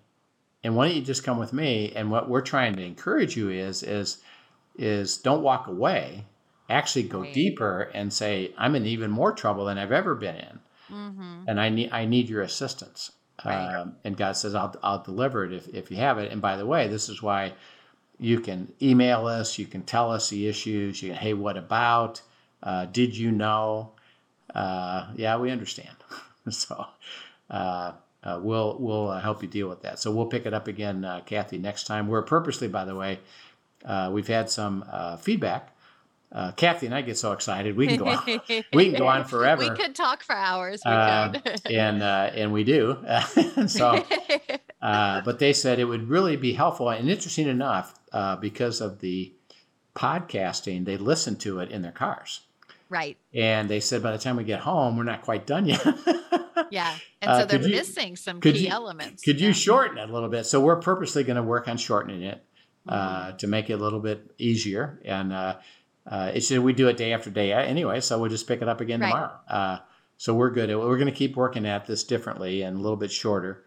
and 0.65 0.75
why 0.75 0.88
don't 0.88 0.97
you 0.97 1.04
just 1.04 1.23
come 1.23 1.38
with 1.39 1.54
me 1.54 1.93
and 1.95 2.12
what 2.12 2.30
we're 2.30 2.41
trying 2.41 2.75
to 2.75 2.84
encourage 2.84 3.38
you 3.38 3.49
is 3.49 3.84
is 3.84 4.17
is 4.78 5.17
don't 5.17 5.43
walk 5.43 5.67
away 5.67 6.25
actually 6.69 7.04
go 7.04 7.21
Right. 7.21 7.34
deeper 7.34 7.82
and 7.93 8.12
say 8.12 8.54
i'm 8.58 8.75
in 8.75 8.86
even 8.86 9.12
more 9.12 9.32
trouble 9.32 9.65
than 9.65 9.78
i've 9.78 9.91
ever 9.91 10.15
been 10.15 10.36
in 10.36 10.60
hmm 10.89 11.43
and 11.47 11.60
I 11.60 11.69
need 11.69 11.91
I 11.91 12.06
need 12.06 12.30
your 12.30 12.41
assistance. 12.41 13.12
Right. 13.45 13.69
Um, 13.80 13.97
and 14.04 14.17
God 14.17 14.38
says, 14.38 14.56
I'll, 14.56 14.75
I'll 14.82 15.04
deliver 15.04 15.45
it 15.45 15.54
if, 15.54 15.67
if 15.69 15.91
you 15.91 15.97
have 15.97 16.17
it. 16.17 16.32
And 16.32 16.41
by 16.41 16.58
the 16.58 16.65
way, 16.65 16.88
this 16.88 17.10
is 17.10 17.21
why 17.21 17.54
you 18.19 18.39
can 18.39 18.71
email 18.82 19.28
us, 19.28 19.60
you 19.60 19.65
can 19.67 19.84
tell 19.84 20.12
us 20.12 20.30
the 20.30 20.47
issues. 20.47 21.04
You 21.04 21.10
can, 21.12 21.17
hey, 21.19 21.34
what 21.34 21.58
about? 21.58 22.21
Uh, 22.63 22.86
did 22.86 23.15
you 23.15 23.32
know? 23.32 23.91
Uh, 24.54 25.08
yeah, 25.15 25.38
we 25.38 25.51
understand. 25.51 25.95
so 26.49 26.86
uh, 27.51 27.91
uh, 28.26 28.40
we'll 28.42 28.78
we'll 28.80 29.10
uh, 29.10 29.22
help 29.22 29.42
you 29.42 29.48
deal 29.48 29.70
with 29.70 29.84
that. 29.84 30.00
So 30.00 30.12
we'll 30.12 30.26
pick 30.26 30.46
it 30.46 30.54
up 30.54 30.68
again, 30.68 31.06
uh, 31.06 31.22
Kathy, 31.26 31.58
next 31.58 31.86
time. 31.86 32.08
We're 32.08 32.24
purposely, 32.24 32.68
by 32.68 32.84
the 32.84 32.96
way, 32.96 33.20
uh, 33.86 34.10
we've 34.12 34.28
had 34.28 34.50
some 34.50 34.84
uh, 34.92 35.18
feedback. 35.18 35.72
Uh, 36.32 36.52
Kathy 36.52 36.88
and 36.88 36.94
I 36.94 37.02
get 37.02 37.18
so 37.18 37.32
excited 37.32 37.78
we 37.78 37.88
can 37.88 37.98
go 37.98 38.08
on, 38.08 38.42
we 38.74 38.90
can 38.90 39.00
go 39.00 39.08
on 39.08 39.24
forever 39.26 39.62
We 39.62 39.70
could 39.70 39.96
talk 39.96 40.22
for 40.22 40.36
hours. 40.36 40.82
We 40.84 40.92
and 41.72 42.04
uh, 42.04 42.32
and 42.34 42.52
we 42.52 42.64
do. 42.64 42.98
so, 43.68 44.04
uh, 44.82 45.22
but 45.22 45.40
they 45.40 45.54
said 45.54 45.80
it 45.80 45.86
would 45.86 46.10
really 46.10 46.36
be 46.36 46.52
helpful 46.52 46.90
and 46.90 47.10
interesting 47.10 47.48
enough 47.48 47.94
uh, 48.12 48.36
because 48.36 48.82
of 48.82 49.00
the 49.00 49.34
podcasting. 49.96 50.84
They 50.84 50.98
listen 50.98 51.38
to 51.38 51.60
it 51.60 51.72
in 51.72 51.84
their 51.84 51.94
cars, 51.94 52.42
right. 52.89 53.17
and 53.34 53.69
they 53.69 53.80
said 53.80 54.02
by 54.04 54.12
the 54.12 54.17
time 54.17 54.36
we 54.38 54.43
get 54.43 54.60
home, 54.62 54.98
we're 54.98 55.04
not 55.04 55.21
quite 55.24 55.45
done 55.48 55.65
yet. 55.65 55.86
Yeah. 56.71 56.95
And 57.21 57.32
Uh, 57.32 57.39
so 57.41 57.45
they're 57.45 57.62
you- 57.62 57.76
missing 57.76 58.15
some 58.15 58.41
key 58.41 58.65
you- 58.65 58.69
elements. 58.69 59.21
Could 59.24 59.39
you 59.39 59.48
Yeah. 59.48 59.54
shorten 59.54 59.98
it 59.98 60.10
a 60.10 60.13
little 60.13 60.30
bit? 60.30 60.45
So 60.45 60.60
we're 60.62 60.78
purposely 60.80 61.24
going 61.24 61.36
to 61.36 61.43
work 61.43 61.67
on 61.67 61.78
shortening 61.78 62.24
it 62.24 62.43
uh, 62.88 62.93
Mm-hmm. 63.28 63.38
to 63.38 63.48
make 63.48 63.69
it 63.69 63.74
a 63.74 63.78
little 63.78 64.00
bit 64.00 64.32
easier. 64.39 65.00
And 65.06 65.32
uh, 65.34 65.56
uh, 66.10 66.32
it 66.34 66.41
should 66.41 66.60
we 66.60 66.74
do 66.74 66.88
it 66.88 66.98
day 66.98 67.13
after 67.13 67.30
day 67.30 67.52
anyway, 67.54 68.00
so 68.00 68.17
we'll 68.19 68.30
just 68.32 68.48
pick 68.48 68.62
it 68.62 68.67
up 68.69 68.82
again 68.82 69.00
Right. 69.02 69.12
tomorrow. 69.12 69.32
Uh, 69.50 69.78
so 70.17 70.34
we're 70.34 70.50
good. 70.50 70.69
We're 70.69 70.98
going 70.98 71.06
to 71.08 71.12
keep 71.17 71.36
working 71.36 71.65
at 71.67 71.86
this 71.86 72.04
differently 72.04 72.62
and 72.63 72.78
a 72.78 72.82
little 72.82 72.98
bit 72.98 73.12
shorter 73.12 73.63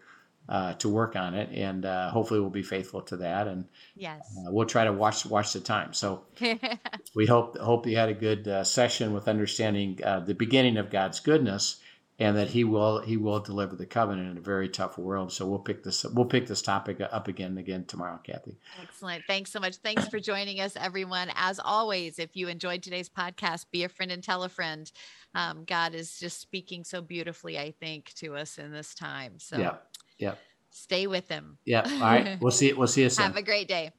uh, 0.49 0.73
to 0.73 0.89
work 0.89 1.15
on 1.15 1.35
it, 1.35 1.49
and 1.53 1.85
uh, 1.85 2.09
hopefully 2.09 2.39
we'll 2.39 2.49
be 2.49 2.63
faithful 2.63 3.01
to 3.03 3.17
that. 3.17 3.47
And 3.47 3.65
Yes. 3.95 4.21
uh, 4.37 4.51
we'll 4.51 4.65
try 4.65 4.83
to 4.83 4.91
watch 4.93 5.25
watch 5.25 5.53
the 5.53 5.59
time. 5.61 5.93
So 5.93 6.25
we 7.15 7.25
hope 7.25 7.57
hope 7.57 7.87
you 7.87 7.95
had 7.97 8.09
a 8.09 8.13
good 8.13 8.47
uh, 8.47 8.63
session 8.63 9.13
with 9.13 9.27
understanding 9.27 9.99
uh, 10.03 10.19
the 10.21 10.33
beginning 10.35 10.77
of 10.77 10.89
God's 10.89 11.19
goodness, 11.19 11.79
and 12.17 12.35
that 12.37 12.49
He 12.49 12.63
will 12.63 12.99
He 13.01 13.15
will 13.17 13.39
deliver 13.39 13.75
the 13.75 13.85
covenant 13.85 14.31
in 14.31 14.37
a 14.37 14.41
very 14.41 14.69
tough 14.69 14.97
world. 14.97 15.31
So 15.31 15.45
we'll 15.47 15.59
pick 15.59 15.83
this 15.83 16.03
we'll 16.03 16.25
pick 16.25 16.47
this 16.47 16.61
topic 16.61 16.99
up 16.99 17.27
again 17.27 17.51
and 17.51 17.59
again 17.59 17.85
tomorrow, 17.85 18.19
Kathy. 18.23 18.57
Excellent. 18.81 19.23
Thanks 19.27 19.51
so 19.51 19.59
much. 19.59 19.75
Thanks 19.77 20.07
for 20.07 20.19
joining 20.19 20.59
us, 20.61 20.75
everyone. 20.75 21.31
As 21.35 21.59
always, 21.63 22.19
if 22.19 22.35
you 22.35 22.47
enjoyed 22.47 22.81
today's 22.83 23.09
podcast, 23.09 23.65
be 23.71 23.83
a 23.83 23.89
friend 23.89 24.11
and 24.11 24.23
tell 24.23 24.43
a 24.43 24.49
friend. 24.49 24.91
Um, 25.35 25.63
God 25.65 25.93
is 25.93 26.17
just 26.19 26.39
speaking 26.41 26.83
so 26.83 27.01
beautifully, 27.01 27.59
I 27.59 27.71
think, 27.71 28.13
to 28.15 28.35
us 28.35 28.57
in 28.57 28.71
this 28.71 28.95
time. 28.95 29.33
So 29.37 29.57
Yeah, 29.57 29.75
yeah, 30.19 30.35
stay 30.69 31.07
with 31.07 31.27
Him. 31.29 31.57
yeah. 31.65 31.81
All 31.85 31.99
right, 31.99 32.37
we'll 32.41 32.51
see. 32.51 32.71
We'll 32.73 32.87
see 32.87 33.01
you 33.03 33.09
soon. 33.09 33.25
Have 33.25 33.37
a 33.37 33.41
great 33.41 33.67
day. 33.67 33.91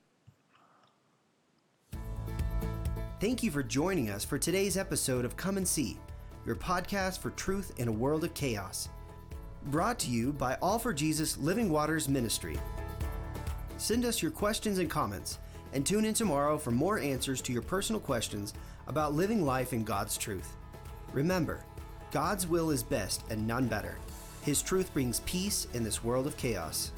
Thank 3.20 3.42
you 3.42 3.50
for 3.50 3.62
joining 3.62 4.08
us 4.10 4.24
for 4.24 4.38
today's 4.38 4.78
episode 4.78 5.24
of 5.26 5.36
Come 5.36 5.56
and 5.58 5.68
See, 5.68 5.98
your 6.46 6.56
podcast 6.56 7.18
for 7.18 7.30
truth 7.30 7.72
in 7.78 7.88
a 7.88 7.92
world 7.92 8.24
of 8.24 8.32
chaos. 8.32 8.88
Brought 9.66 9.98
to 10.00 10.10
you 10.10 10.32
by 10.32 10.56
All 10.62 10.78
for 10.78 10.94
Jesus 10.94 11.36
Living 11.36 11.68
Waters 11.70 12.08
Ministry. 12.08 12.58
Send 13.76 14.06
us 14.06 14.22
your 14.22 14.30
questions 14.30 14.78
and 14.78 14.88
comments, 14.88 15.38
and 15.74 15.84
tune 15.84 16.06
in 16.06 16.14
tomorrow 16.14 16.56
for 16.56 16.70
more 16.70 16.98
answers 16.98 17.42
to 17.42 17.52
your 17.52 17.60
personal 17.62 18.00
questions 18.00 18.54
about 18.86 19.14
living 19.14 19.44
life 19.44 19.74
in 19.74 19.84
God's 19.84 20.16
truth. 20.16 20.56
Remember, 21.12 21.62
God's 22.10 22.46
will 22.46 22.70
is 22.70 22.82
best 22.82 23.22
and 23.30 23.46
none 23.46 23.66
better. 23.66 23.96
His 24.42 24.62
truth 24.62 24.92
brings 24.94 25.20
peace 25.20 25.66
in 25.74 25.84
this 25.84 26.02
world 26.02 26.26
of 26.26 26.36
chaos. 26.36 26.92